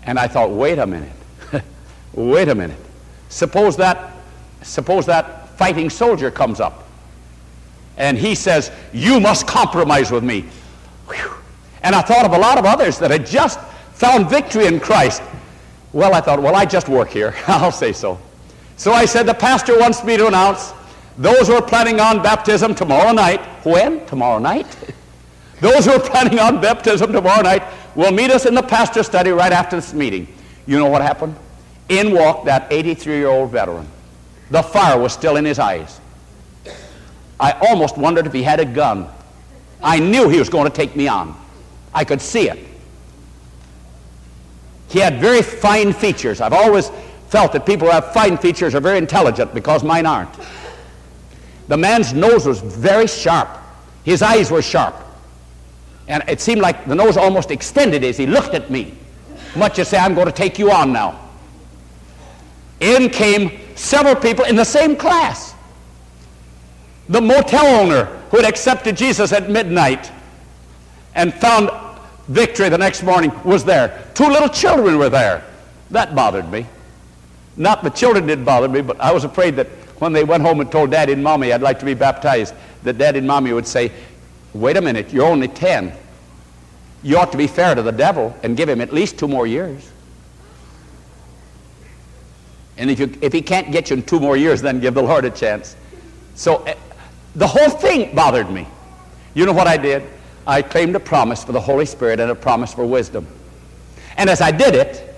And 0.05 0.19
I 0.19 0.27
thought, 0.27 0.51
wait 0.51 0.79
a 0.79 0.87
minute. 0.87 1.11
wait 2.13 2.49
a 2.49 2.55
minute. 2.55 2.79
Suppose 3.29 3.77
that, 3.77 4.13
suppose 4.61 5.05
that 5.05 5.49
fighting 5.57 5.89
soldier 5.89 6.29
comes 6.29 6.59
up 6.59 6.83
and 7.97 8.17
he 8.17 8.35
says, 8.35 8.71
You 8.91 9.19
must 9.19 9.47
compromise 9.47 10.11
with 10.11 10.23
me. 10.23 10.45
Whew. 11.07 11.33
And 11.83 11.95
I 11.95 12.01
thought 12.01 12.25
of 12.25 12.33
a 12.33 12.37
lot 12.37 12.57
of 12.57 12.65
others 12.65 12.97
that 12.99 13.11
had 13.11 13.25
just 13.25 13.59
found 13.93 14.29
victory 14.29 14.65
in 14.65 14.79
Christ. 14.79 15.21
Well, 15.91 16.13
I 16.13 16.21
thought, 16.21 16.41
well, 16.41 16.55
I 16.55 16.65
just 16.65 16.89
work 16.89 17.09
here. 17.09 17.35
I'll 17.47 17.71
say 17.71 17.93
so. 17.93 18.19
So 18.77 18.91
I 18.93 19.05
said, 19.05 19.27
the 19.27 19.33
pastor 19.33 19.77
wants 19.79 20.03
me 20.03 20.17
to 20.17 20.27
announce 20.27 20.73
those 21.17 21.47
who 21.47 21.53
are 21.53 21.61
planning 21.61 21.99
on 21.99 22.23
baptism 22.23 22.73
tomorrow 22.73 23.11
night. 23.11 23.41
When? 23.65 24.05
Tomorrow 24.07 24.39
night? 24.39 24.75
those 25.63 25.85
who 25.85 25.93
are 25.93 25.99
planning 25.99 26.39
on 26.39 26.59
baptism 26.59 27.13
tomorrow 27.13 27.41
night 27.41 27.63
will 27.95 28.11
meet 28.11 28.29
us 28.31 28.45
in 28.45 28.53
the 28.53 28.61
pastor 28.61 29.01
study 29.01 29.29
right 29.29 29.53
after 29.53 29.77
this 29.77 29.93
meeting. 29.93 30.27
You 30.65 30.77
know 30.77 30.87
what 30.87 31.01
happened? 31.01 31.37
In 31.87 32.13
walked 32.13 32.45
that 32.45 32.69
83-year-old 32.69 33.49
veteran. 33.49 33.87
The 34.51 34.61
fire 34.61 34.99
was 34.99 35.13
still 35.13 35.37
in 35.37 35.45
his 35.45 35.59
eyes. 35.59 36.01
I 37.39 37.53
almost 37.69 37.97
wondered 37.97 38.27
if 38.27 38.33
he 38.33 38.43
had 38.43 38.59
a 38.59 38.65
gun. 38.65 39.07
I 39.81 39.99
knew 39.99 40.27
he 40.27 40.37
was 40.37 40.49
going 40.49 40.69
to 40.69 40.75
take 40.75 40.97
me 40.97 41.07
on. 41.07 41.33
I 41.93 42.03
could 42.03 42.19
see 42.19 42.49
it. 42.49 42.59
He 44.89 44.99
had 44.99 45.21
very 45.21 45.41
fine 45.41 45.93
features. 45.93 46.41
I've 46.41 46.51
always 46.51 46.91
felt 47.29 47.53
that 47.53 47.65
people 47.65 47.87
who 47.87 47.93
have 47.93 48.11
fine 48.13 48.37
features 48.37 48.75
are 48.75 48.81
very 48.81 48.97
intelligent 48.97 49.53
because 49.53 49.81
mine 49.81 50.05
aren't. 50.05 50.33
The 51.69 51.77
man's 51.77 52.13
nose 52.13 52.45
was 52.45 52.59
very 52.59 53.07
sharp. 53.07 53.49
His 54.03 54.21
eyes 54.21 54.51
were 54.51 54.61
sharp. 54.61 54.95
And 56.07 56.23
it 56.27 56.41
seemed 56.41 56.61
like 56.61 56.85
the 56.85 56.95
nose 56.95 57.17
almost 57.17 57.51
extended 57.51 58.03
as 58.03 58.17
he 58.17 58.25
looked 58.25 58.53
at 58.53 58.69
me, 58.69 58.93
much 59.55 59.79
as 59.79 59.87
say, 59.87 59.97
I'm 59.97 60.13
going 60.13 60.27
to 60.27 60.33
take 60.33 60.59
you 60.59 60.71
on 60.71 60.91
now. 60.91 61.19
In 62.79 63.09
came 63.09 63.59
several 63.75 64.15
people 64.15 64.45
in 64.45 64.55
the 64.55 64.65
same 64.65 64.95
class. 64.95 65.55
The 67.09 67.21
motel 67.21 67.65
owner 67.65 68.05
who 68.31 68.37
had 68.37 68.45
accepted 68.45 68.97
Jesus 68.97 69.31
at 69.31 69.49
midnight 69.49 70.11
and 71.15 71.33
found 71.33 71.69
victory 72.27 72.69
the 72.69 72.77
next 72.77 73.03
morning 73.03 73.31
was 73.43 73.63
there. 73.63 74.09
Two 74.13 74.27
little 74.27 74.49
children 74.49 74.97
were 74.97 75.09
there. 75.09 75.43
That 75.91 76.15
bothered 76.15 76.49
me. 76.49 76.65
Not 77.55 77.83
the 77.83 77.89
children 77.89 78.25
didn't 78.25 78.45
bother 78.45 78.67
me, 78.67 78.81
but 78.81 78.99
I 78.99 79.11
was 79.11 79.23
afraid 79.23 79.55
that 79.57 79.67
when 79.99 80.11
they 80.11 80.23
went 80.23 80.43
home 80.43 80.59
and 80.59 80.71
told 80.71 80.91
daddy 80.91 81.13
and 81.13 81.23
mommy 81.23 81.53
I'd 81.53 81.61
like 81.61 81.79
to 81.79 81.85
be 81.85 81.93
baptized, 81.93 82.53
that 82.83 82.97
daddy 82.97 83.19
and 83.19 83.27
mommy 83.27 83.53
would 83.53 83.67
say, 83.67 83.91
wait 84.53 84.77
a 84.77 84.81
minute, 84.81 85.11
you're 85.11 85.25
only 85.25 85.47
10. 85.47 85.93
You 87.01 87.17
ought 87.17 87.31
to 87.31 87.37
be 87.37 87.47
fair 87.47 87.75
to 87.75 87.81
the 87.81 87.91
devil 87.91 88.35
and 88.43 88.55
give 88.55 88.69
him 88.69 88.79
at 88.79 88.93
least 88.93 89.19
two 89.19 89.27
more 89.27 89.45
years. 89.45 89.91
And 92.77 92.89
if, 92.89 92.99
you, 92.99 93.13
if 93.21 93.33
he 93.33 93.41
can't 93.41 93.71
get 93.71 93.89
you 93.89 93.97
in 93.97 94.03
two 94.03 94.19
more 94.19 94.37
years, 94.37 94.61
then 94.61 94.79
give 94.79 94.93
the 94.93 95.03
Lord 95.03 95.25
a 95.25 95.29
chance. 95.29 95.75
So 96.35 96.57
uh, 96.65 96.73
the 97.35 97.47
whole 97.47 97.69
thing 97.69 98.15
bothered 98.15 98.49
me. 98.49 98.67
You 99.33 99.45
know 99.45 99.53
what 99.53 99.67
I 99.67 99.77
did? 99.77 100.03
I 100.45 100.61
claimed 100.61 100.95
a 100.95 100.99
promise 100.99 101.43
for 101.43 101.51
the 101.51 101.61
Holy 101.61 101.85
Spirit 101.85 102.19
and 102.19 102.31
a 102.31 102.35
promise 102.35 102.73
for 102.73 102.85
wisdom. 102.85 103.27
And 104.17 104.29
as 104.29 104.41
I 104.41 104.51
did 104.51 104.75
it, 104.75 105.09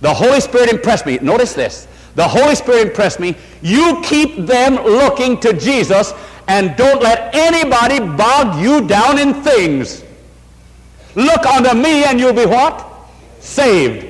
the 0.00 0.12
Holy 0.12 0.40
Spirit 0.40 0.70
impressed 0.70 1.06
me. 1.06 1.18
Notice 1.18 1.54
this. 1.54 1.86
The 2.14 2.26
Holy 2.26 2.54
Spirit 2.54 2.88
impressed 2.88 3.20
me. 3.20 3.36
You 3.62 4.00
keep 4.04 4.46
them 4.46 4.74
looking 4.74 5.38
to 5.40 5.52
Jesus 5.52 6.12
and 6.48 6.76
don't 6.76 7.02
let 7.02 7.34
anybody 7.34 8.00
bog 8.00 8.60
you 8.60 8.86
down 8.86 9.18
in 9.18 9.34
things. 9.42 10.04
Look 11.14 11.46
unto 11.46 11.74
me 11.74 12.04
and 12.04 12.18
you'll 12.20 12.32
be 12.32 12.46
what? 12.46 12.86
Saved. 13.40 14.06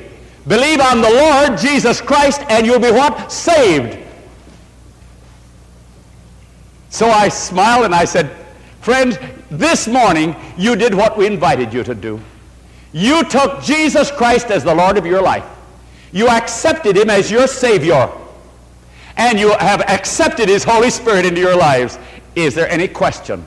Believe 0.46 0.80
on 0.80 1.00
the 1.00 1.10
Lord 1.10 1.58
Jesus 1.58 2.00
Christ 2.00 2.42
and 2.48 2.66
you'll 2.66 2.80
be 2.80 2.90
what? 2.90 3.30
Saved. 3.30 3.98
So 6.88 7.08
I 7.08 7.28
smiled 7.28 7.84
and 7.84 7.94
I 7.94 8.04
said, 8.04 8.30
Friends, 8.80 9.18
this 9.50 9.86
morning 9.86 10.34
you 10.56 10.74
did 10.76 10.94
what 10.94 11.16
we 11.16 11.26
invited 11.26 11.72
you 11.72 11.84
to 11.84 11.94
do. 11.94 12.20
You 12.92 13.22
took 13.24 13.62
Jesus 13.62 14.10
Christ 14.10 14.50
as 14.50 14.64
the 14.64 14.74
Lord 14.74 14.96
of 14.96 15.06
your 15.06 15.22
life. 15.22 15.44
You 16.12 16.28
accepted 16.28 16.96
him 16.96 17.10
as 17.10 17.30
your 17.30 17.46
Savior. 17.46 18.10
And 19.16 19.38
you 19.38 19.54
have 19.58 19.82
accepted 19.82 20.48
his 20.48 20.64
Holy 20.64 20.90
Spirit 20.90 21.26
into 21.26 21.40
your 21.40 21.56
lives. 21.56 21.98
Is 22.34 22.54
there 22.54 22.68
any 22.68 22.88
question? 22.88 23.44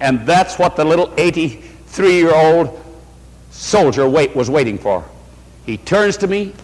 And 0.00 0.26
that's 0.26 0.58
what 0.58 0.76
the 0.76 0.84
little 0.84 1.08
83-year-old 1.08 2.80
soldier 3.50 4.08
wait, 4.08 4.34
was 4.34 4.50
waiting 4.50 4.78
for. 4.78 5.04
He 5.66 5.76
turns 5.76 6.16
to 6.18 6.26
me. 6.26 6.54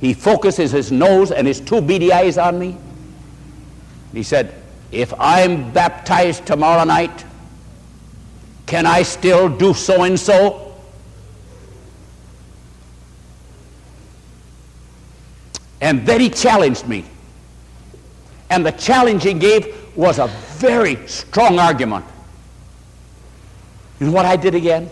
He 0.00 0.14
focuses 0.14 0.70
his 0.72 0.90
nose 0.92 1.30
and 1.30 1.46
his 1.46 1.60
two 1.60 1.80
beady 1.80 2.12
eyes 2.12 2.38
on 2.38 2.58
me. 2.58 2.76
He 4.12 4.22
said, 4.22 4.54
if 4.90 5.12
I'm 5.18 5.70
baptized 5.72 6.46
tomorrow 6.46 6.84
night, 6.84 7.24
can 8.66 8.86
I 8.86 9.02
still 9.02 9.48
do 9.48 9.74
so 9.74 10.02
and 10.04 10.18
so? 10.18 10.74
And 15.80 16.06
then 16.06 16.20
he 16.20 16.30
challenged 16.30 16.86
me. 16.86 17.04
And 18.50 18.64
the 18.64 18.72
challenge 18.72 19.24
he 19.24 19.34
gave 19.34 19.74
was 19.96 20.18
a 20.18 20.28
very 20.58 21.06
strong 21.06 21.58
argument. 21.58 22.04
You 24.00 24.06
know 24.06 24.12
what 24.12 24.26
I 24.26 24.36
did 24.36 24.54
again? 24.54 24.90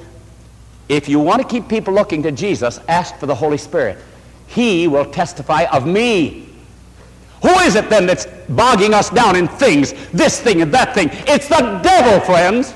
If 0.89 1.09
you 1.09 1.19
want 1.21 1.43
to 1.43 1.49
keep 1.49 1.69
people 1.69 1.95
looking 1.95 2.23
to 2.23 2.33
Jesus, 2.33 2.81
ask 2.89 3.17
for 3.17 3.27
the 3.27 3.35
Holy 3.35 3.59
Spirit. 3.59 3.99
He 4.47 4.89
will 4.89 5.05
testify 5.05 5.65
of 5.73 5.87
me. 5.87 6.49
Who 7.43 7.51
is 7.61 7.75
it 7.75 7.91
then 7.91 8.07
that's 8.07 8.27
bogging 8.49 8.95
us 8.95 9.11
down 9.11 9.37
in 9.37 9.47
things, 9.47 9.93
this 10.11 10.41
thing 10.41 10.63
and 10.63 10.73
that 10.73 10.95
thing? 10.95 11.11
It's 11.13 11.49
the 11.49 11.81
devil, 11.83 12.21
friends. 12.21 12.75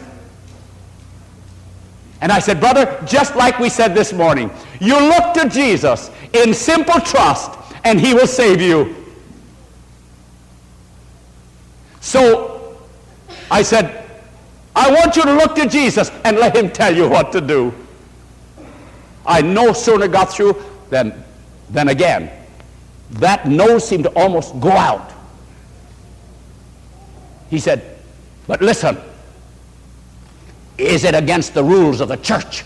And 2.20 2.30
I 2.30 2.38
said, 2.38 2.60
brother, 2.60 3.02
just 3.06 3.34
like 3.34 3.58
we 3.58 3.68
said 3.68 3.94
this 3.94 4.12
morning, 4.12 4.50
you 4.80 4.94
look 4.94 5.34
to 5.34 5.48
Jesus 5.48 6.10
in 6.34 6.52
simple 6.52 7.00
trust 7.00 7.52
and 7.84 7.98
he 7.98 8.12
will 8.12 8.26
save 8.26 8.60
you. 8.60 8.94
So 12.00 12.59
I 13.50 13.62
said, 13.62 14.08
I 14.74 14.90
want 14.90 15.16
you 15.16 15.22
to 15.22 15.34
look 15.34 15.54
to 15.56 15.66
Jesus 15.66 16.10
and 16.24 16.36
let 16.36 16.56
him 16.56 16.70
tell 16.70 16.94
you 16.94 17.08
what 17.08 17.32
to 17.32 17.40
do. 17.40 17.74
I 19.26 19.42
no 19.42 19.72
sooner 19.72 20.08
got 20.08 20.32
through 20.32 20.62
than, 20.88 21.24
than 21.70 21.88
again. 21.88 22.30
That 23.12 23.48
nose 23.48 23.86
seemed 23.86 24.04
to 24.04 24.10
almost 24.10 24.58
go 24.60 24.70
out. 24.70 25.12
He 27.50 27.58
said, 27.58 27.98
But 28.46 28.62
listen, 28.62 28.96
is 30.78 31.04
it 31.04 31.14
against 31.14 31.52
the 31.52 31.64
rules 31.64 32.00
of 32.00 32.08
the 32.08 32.16
church? 32.16 32.64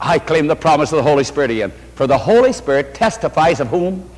I 0.00 0.18
claim 0.18 0.46
the 0.46 0.56
promise 0.56 0.90
of 0.92 0.96
the 0.96 1.02
Holy 1.02 1.24
Spirit 1.24 1.50
again. 1.50 1.72
For 1.94 2.06
the 2.06 2.16
Holy 2.16 2.54
Spirit 2.54 2.94
testifies 2.94 3.60
of 3.60 3.68
whom? 3.68 4.08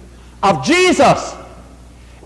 Of 0.43 0.65
Jesus. 0.65 1.35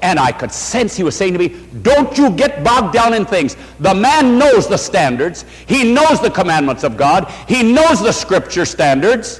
And 0.02 0.18
I 0.18 0.30
could 0.30 0.52
sense 0.52 0.94
he 0.94 1.02
was 1.02 1.16
saying 1.16 1.32
to 1.32 1.38
me, 1.38 1.48
Don't 1.82 2.16
you 2.18 2.30
get 2.30 2.62
bogged 2.62 2.92
down 2.92 3.14
in 3.14 3.24
things. 3.24 3.56
The 3.80 3.94
man 3.94 4.38
knows 4.38 4.68
the 4.68 4.76
standards, 4.76 5.44
he 5.66 5.92
knows 5.92 6.20
the 6.20 6.30
commandments 6.30 6.84
of 6.84 6.96
God, 6.96 7.30
he 7.48 7.62
knows 7.62 8.02
the 8.02 8.12
scripture 8.12 8.64
standards. 8.64 9.38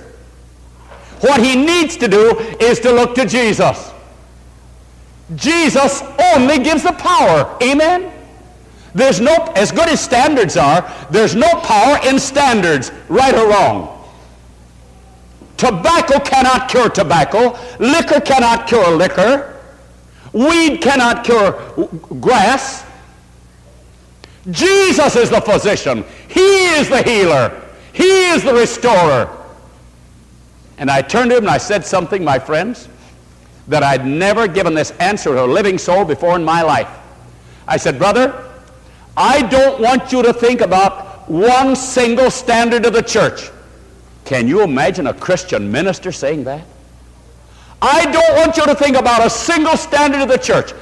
What 1.20 1.42
he 1.42 1.56
needs 1.56 1.96
to 1.98 2.08
do 2.08 2.38
is 2.60 2.78
to 2.80 2.92
look 2.92 3.14
to 3.14 3.26
Jesus. 3.26 3.92
Jesus 5.34 6.02
only 6.34 6.58
gives 6.58 6.82
the 6.82 6.92
power. 6.92 7.56
Amen? 7.62 8.12
There's 8.94 9.20
no, 9.20 9.34
as 9.56 9.72
good 9.72 9.88
as 9.88 10.00
standards 10.00 10.56
are, 10.56 10.90
there's 11.10 11.34
no 11.34 11.48
power 11.60 11.98
in 12.06 12.18
standards, 12.18 12.92
right 13.08 13.34
or 13.34 13.48
wrong. 13.48 13.92
Tobacco 15.56 16.18
cannot 16.20 16.68
cure 16.68 16.88
tobacco. 16.88 17.58
Liquor 17.78 18.20
cannot 18.20 18.66
cure 18.66 18.90
liquor. 18.90 19.55
Weed 20.36 20.82
cannot 20.82 21.24
cure 21.24 21.52
grass. 22.20 22.84
Jesus 24.50 25.16
is 25.16 25.30
the 25.30 25.40
physician. 25.40 26.04
He 26.28 26.66
is 26.74 26.90
the 26.90 27.02
healer. 27.02 27.58
He 27.94 28.26
is 28.26 28.42
the 28.42 28.52
restorer. 28.52 29.34
And 30.76 30.90
I 30.90 31.00
turned 31.00 31.30
to 31.30 31.38
him 31.38 31.44
and 31.44 31.50
I 31.50 31.56
said 31.56 31.86
something, 31.86 32.22
my 32.22 32.38
friends, 32.38 32.86
that 33.68 33.82
I'd 33.82 34.04
never 34.04 34.46
given 34.46 34.74
this 34.74 34.90
answer 35.00 35.30
to 35.30 35.42
a 35.42 35.46
living 35.46 35.78
soul 35.78 36.04
before 36.04 36.36
in 36.36 36.44
my 36.44 36.60
life. 36.60 36.90
I 37.66 37.78
said, 37.78 37.98
Brother, 37.98 38.46
I 39.16 39.40
don't 39.40 39.80
want 39.80 40.12
you 40.12 40.22
to 40.22 40.34
think 40.34 40.60
about 40.60 41.30
one 41.30 41.74
single 41.74 42.30
standard 42.30 42.84
of 42.84 42.92
the 42.92 43.02
church. 43.02 43.50
Can 44.26 44.48
you 44.48 44.60
imagine 44.60 45.06
a 45.06 45.14
Christian 45.14 45.72
minister 45.72 46.12
saying 46.12 46.44
that? 46.44 46.66
I 47.80 48.10
don't 48.10 48.36
want 48.36 48.56
you 48.56 48.64
to 48.66 48.74
think 48.74 48.96
about 48.96 49.24
a 49.24 49.30
single 49.30 49.76
standard 49.76 50.22
of 50.22 50.28
the 50.28 50.38
church. 50.38 50.72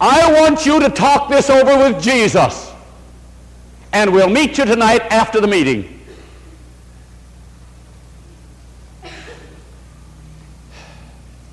I 0.00 0.40
want 0.40 0.66
you 0.66 0.80
to 0.80 0.88
talk 0.88 1.28
this 1.28 1.50
over 1.50 1.76
with 1.78 2.02
Jesus. 2.02 2.72
And 3.92 4.12
we'll 4.12 4.30
meet 4.30 4.58
you 4.58 4.64
tonight 4.64 5.02
after 5.12 5.40
the 5.40 5.46
meeting. 5.46 6.00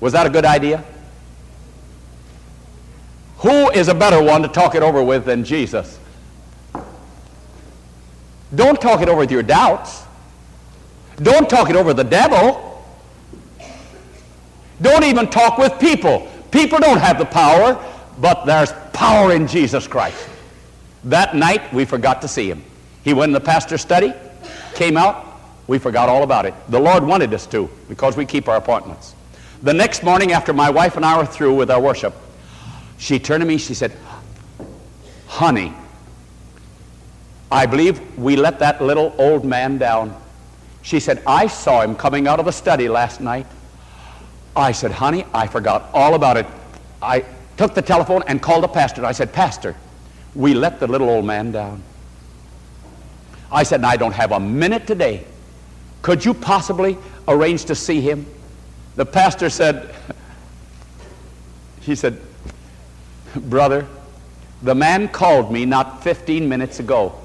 Was 0.00 0.14
that 0.14 0.26
a 0.26 0.30
good 0.30 0.46
idea? 0.46 0.82
Who 3.38 3.70
is 3.70 3.88
a 3.88 3.94
better 3.94 4.22
one 4.22 4.42
to 4.42 4.48
talk 4.48 4.74
it 4.74 4.82
over 4.82 5.02
with 5.02 5.26
than 5.26 5.44
Jesus? 5.44 5.98
Don't 8.54 8.80
talk 8.80 9.00
it 9.02 9.08
over 9.08 9.20
with 9.20 9.30
your 9.30 9.42
doubts. 9.42 10.02
Don't 11.16 11.48
talk 11.48 11.70
it 11.70 11.76
over 11.76 11.94
the 11.94 12.04
devil. 12.04 12.69
Don't 14.82 15.04
even 15.04 15.28
talk 15.28 15.58
with 15.58 15.78
people. 15.78 16.28
People 16.50 16.78
don't 16.78 16.98
have 16.98 17.18
the 17.18 17.26
power, 17.26 17.82
but 18.18 18.44
there's 18.44 18.72
power 18.92 19.32
in 19.32 19.46
Jesus 19.46 19.86
Christ. 19.86 20.28
That 21.04 21.34
night, 21.34 21.72
we 21.72 21.84
forgot 21.84 22.22
to 22.22 22.28
see 22.28 22.50
him. 22.50 22.64
He 23.04 23.14
went 23.14 23.30
in 23.30 23.34
the 23.34 23.40
pastor's 23.40 23.80
study, 23.80 24.12
came 24.74 24.96
out, 24.96 25.26
we 25.66 25.78
forgot 25.78 26.08
all 26.08 26.24
about 26.24 26.46
it. 26.46 26.54
The 26.68 26.80
Lord 26.80 27.04
wanted 27.04 27.32
us 27.32 27.46
to 27.46 27.70
because 27.88 28.16
we 28.16 28.26
keep 28.26 28.48
our 28.48 28.56
appointments. 28.56 29.14
The 29.62 29.72
next 29.72 30.02
morning, 30.02 30.32
after 30.32 30.52
my 30.52 30.68
wife 30.68 30.96
and 30.96 31.04
I 31.04 31.16
were 31.16 31.26
through 31.26 31.54
with 31.54 31.70
our 31.70 31.80
worship, 31.80 32.14
she 32.98 33.18
turned 33.18 33.42
to 33.42 33.46
me, 33.46 33.56
she 33.56 33.74
said, 33.74 33.96
Honey, 35.28 35.72
I 37.52 37.66
believe 37.66 38.18
we 38.18 38.36
let 38.36 38.58
that 38.58 38.82
little 38.82 39.14
old 39.18 39.44
man 39.44 39.78
down. 39.78 40.20
She 40.82 40.98
said, 40.98 41.22
I 41.26 41.46
saw 41.46 41.82
him 41.82 41.94
coming 41.94 42.26
out 42.26 42.40
of 42.40 42.46
the 42.46 42.52
study 42.52 42.88
last 42.88 43.20
night. 43.20 43.46
I 44.56 44.72
said, 44.72 44.90
honey, 44.90 45.24
I 45.32 45.46
forgot 45.46 45.90
all 45.94 46.14
about 46.14 46.36
it. 46.36 46.46
I 47.00 47.24
took 47.56 47.74
the 47.74 47.82
telephone 47.82 48.22
and 48.26 48.42
called 48.42 48.64
the 48.64 48.68
pastor. 48.68 49.04
I 49.04 49.12
said, 49.12 49.32
Pastor, 49.32 49.76
we 50.34 50.54
let 50.54 50.80
the 50.80 50.86
little 50.86 51.08
old 51.08 51.24
man 51.24 51.52
down. 51.52 51.82
I 53.52 53.62
said, 53.62 53.84
I 53.84 53.96
don't 53.96 54.12
have 54.12 54.32
a 54.32 54.40
minute 54.40 54.86
today. 54.86 55.24
Could 56.02 56.24
you 56.24 56.34
possibly 56.34 56.96
arrange 57.28 57.64
to 57.66 57.74
see 57.74 58.00
him? 58.00 58.26
The 58.96 59.06
pastor 59.06 59.50
said, 59.50 59.94
he 61.80 61.94
said, 61.94 62.20
Brother, 63.34 63.86
the 64.62 64.74
man 64.74 65.08
called 65.08 65.52
me 65.52 65.64
not 65.64 66.02
15 66.02 66.48
minutes 66.48 66.80
ago. 66.80 67.18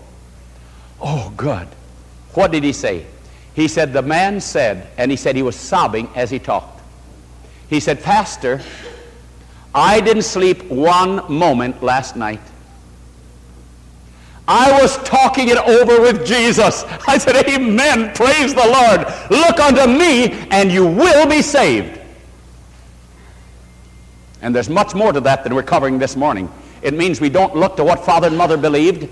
Oh, 1.02 1.34
good. 1.36 1.68
What 2.34 2.52
did 2.52 2.64
he 2.64 2.74
say? 2.74 3.06
He 3.54 3.68
said, 3.68 3.94
The 3.94 4.02
man 4.02 4.42
said, 4.42 4.88
and 4.98 5.10
he 5.10 5.18
said 5.18 5.36
he 5.36 5.44
was 5.44 5.56
sobbing 5.56 6.10
as 6.16 6.30
he 6.30 6.40
talked. 6.40 6.75
He 7.70 7.80
said, 7.80 8.04
Pastor, 8.04 8.62
I 9.74 10.00
didn't 10.00 10.24
sleep 10.24 10.64
one 10.66 11.32
moment 11.32 11.82
last 11.82 12.16
night. 12.16 12.42
I 14.48 14.80
was 14.80 14.98
talking 15.00 15.50
it 15.50 15.58
over 15.58 16.02
with 16.02 16.26
Jesus. 16.26 16.84
I 17.08 17.18
said, 17.18 17.36
Amen. 17.48 18.14
Praise 18.14 18.54
the 18.54 18.66
Lord. 18.66 19.02
Look 19.32 19.60
unto 19.60 19.88
me, 19.88 20.32
and 20.52 20.72
you 20.72 20.86
will 20.86 21.28
be 21.28 21.42
saved. 21.42 22.00
And 24.42 24.54
there's 24.54 24.70
much 24.70 24.94
more 24.94 25.12
to 25.12 25.20
that 25.22 25.44
than 25.44 25.56
we're 25.56 25.64
covering 25.64 25.98
this 25.98 26.16
morning. 26.16 26.52
It 26.84 26.94
means 26.94 27.20
we 27.20 27.30
don't 27.30 27.56
look 27.56 27.76
to 27.78 27.84
what 27.84 28.06
father 28.06 28.28
and 28.28 28.38
mother 28.38 28.58
believed. 28.58 29.10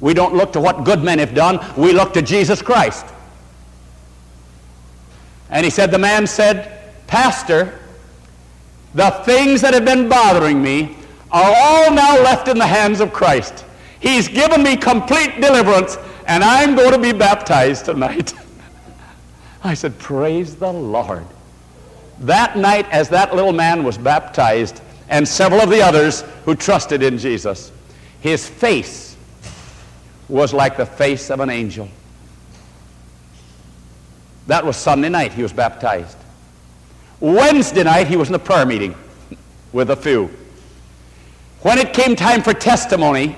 We 0.00 0.12
don't 0.12 0.34
look 0.34 0.52
to 0.52 0.60
what 0.60 0.84
good 0.84 1.02
men 1.02 1.18
have 1.18 1.34
done. 1.34 1.64
We 1.78 1.92
look 1.92 2.12
to 2.12 2.20
Jesus 2.20 2.60
Christ. 2.60 3.06
And 5.48 5.64
he 5.64 5.70
said, 5.70 5.90
the 5.90 5.98
man 5.98 6.26
said, 6.26 6.92
Pastor, 7.06 7.78
the 8.96 9.10
things 9.10 9.60
that 9.60 9.74
have 9.74 9.84
been 9.84 10.08
bothering 10.08 10.62
me 10.62 10.96
are 11.30 11.54
all 11.54 11.92
now 11.92 12.16
left 12.22 12.48
in 12.48 12.58
the 12.58 12.66
hands 12.66 13.00
of 13.00 13.12
Christ. 13.12 13.66
He's 14.00 14.26
given 14.26 14.62
me 14.62 14.74
complete 14.74 15.38
deliverance, 15.38 15.98
and 16.26 16.42
I'm 16.42 16.74
going 16.74 16.92
to 16.92 16.98
be 16.98 17.12
baptized 17.12 17.84
tonight. 17.84 18.32
I 19.64 19.74
said, 19.74 19.98
Praise 19.98 20.56
the 20.56 20.72
Lord. 20.72 21.26
That 22.20 22.56
night, 22.56 22.88
as 22.90 23.10
that 23.10 23.34
little 23.34 23.52
man 23.52 23.84
was 23.84 23.98
baptized, 23.98 24.80
and 25.10 25.28
several 25.28 25.60
of 25.60 25.68
the 25.68 25.82
others 25.82 26.22
who 26.46 26.54
trusted 26.54 27.02
in 27.02 27.18
Jesus, 27.18 27.72
his 28.20 28.48
face 28.48 29.14
was 30.26 30.54
like 30.54 30.78
the 30.78 30.86
face 30.86 31.30
of 31.30 31.40
an 31.40 31.50
angel. 31.50 31.86
That 34.46 34.64
was 34.64 34.78
Sunday 34.78 35.10
night 35.10 35.34
he 35.34 35.42
was 35.42 35.52
baptized. 35.52 36.16
Wednesday 37.20 37.82
night 37.84 38.06
he 38.08 38.16
was 38.16 38.28
in 38.28 38.34
a 38.34 38.38
prayer 38.38 38.66
meeting 38.66 38.94
with 39.72 39.90
a 39.90 39.96
few. 39.96 40.30
When 41.62 41.78
it 41.78 41.92
came 41.92 42.14
time 42.14 42.42
for 42.42 42.52
testimony, 42.52 43.36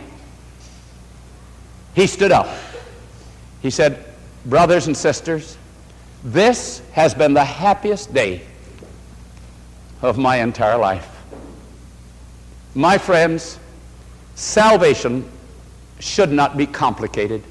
he 1.95 2.07
stood 2.07 2.33
up. 2.33 2.49
He 3.63 3.71
said, 3.71 4.05
Brothers 4.47 4.87
and 4.87 4.97
sisters, 4.97 5.57
this 6.25 6.81
has 6.93 7.15
been 7.15 7.35
the 7.35 7.45
happiest 7.45 8.13
day 8.13 8.43
of 10.03 10.19
my 10.19 10.37
entire 10.37 10.77
life. 10.77 11.09
My 12.75 12.99
friends, 12.99 13.59
salvation 14.35 15.29
should 15.99 16.31
not 16.31 16.57
be 16.57 16.67
complicated. 16.67 17.43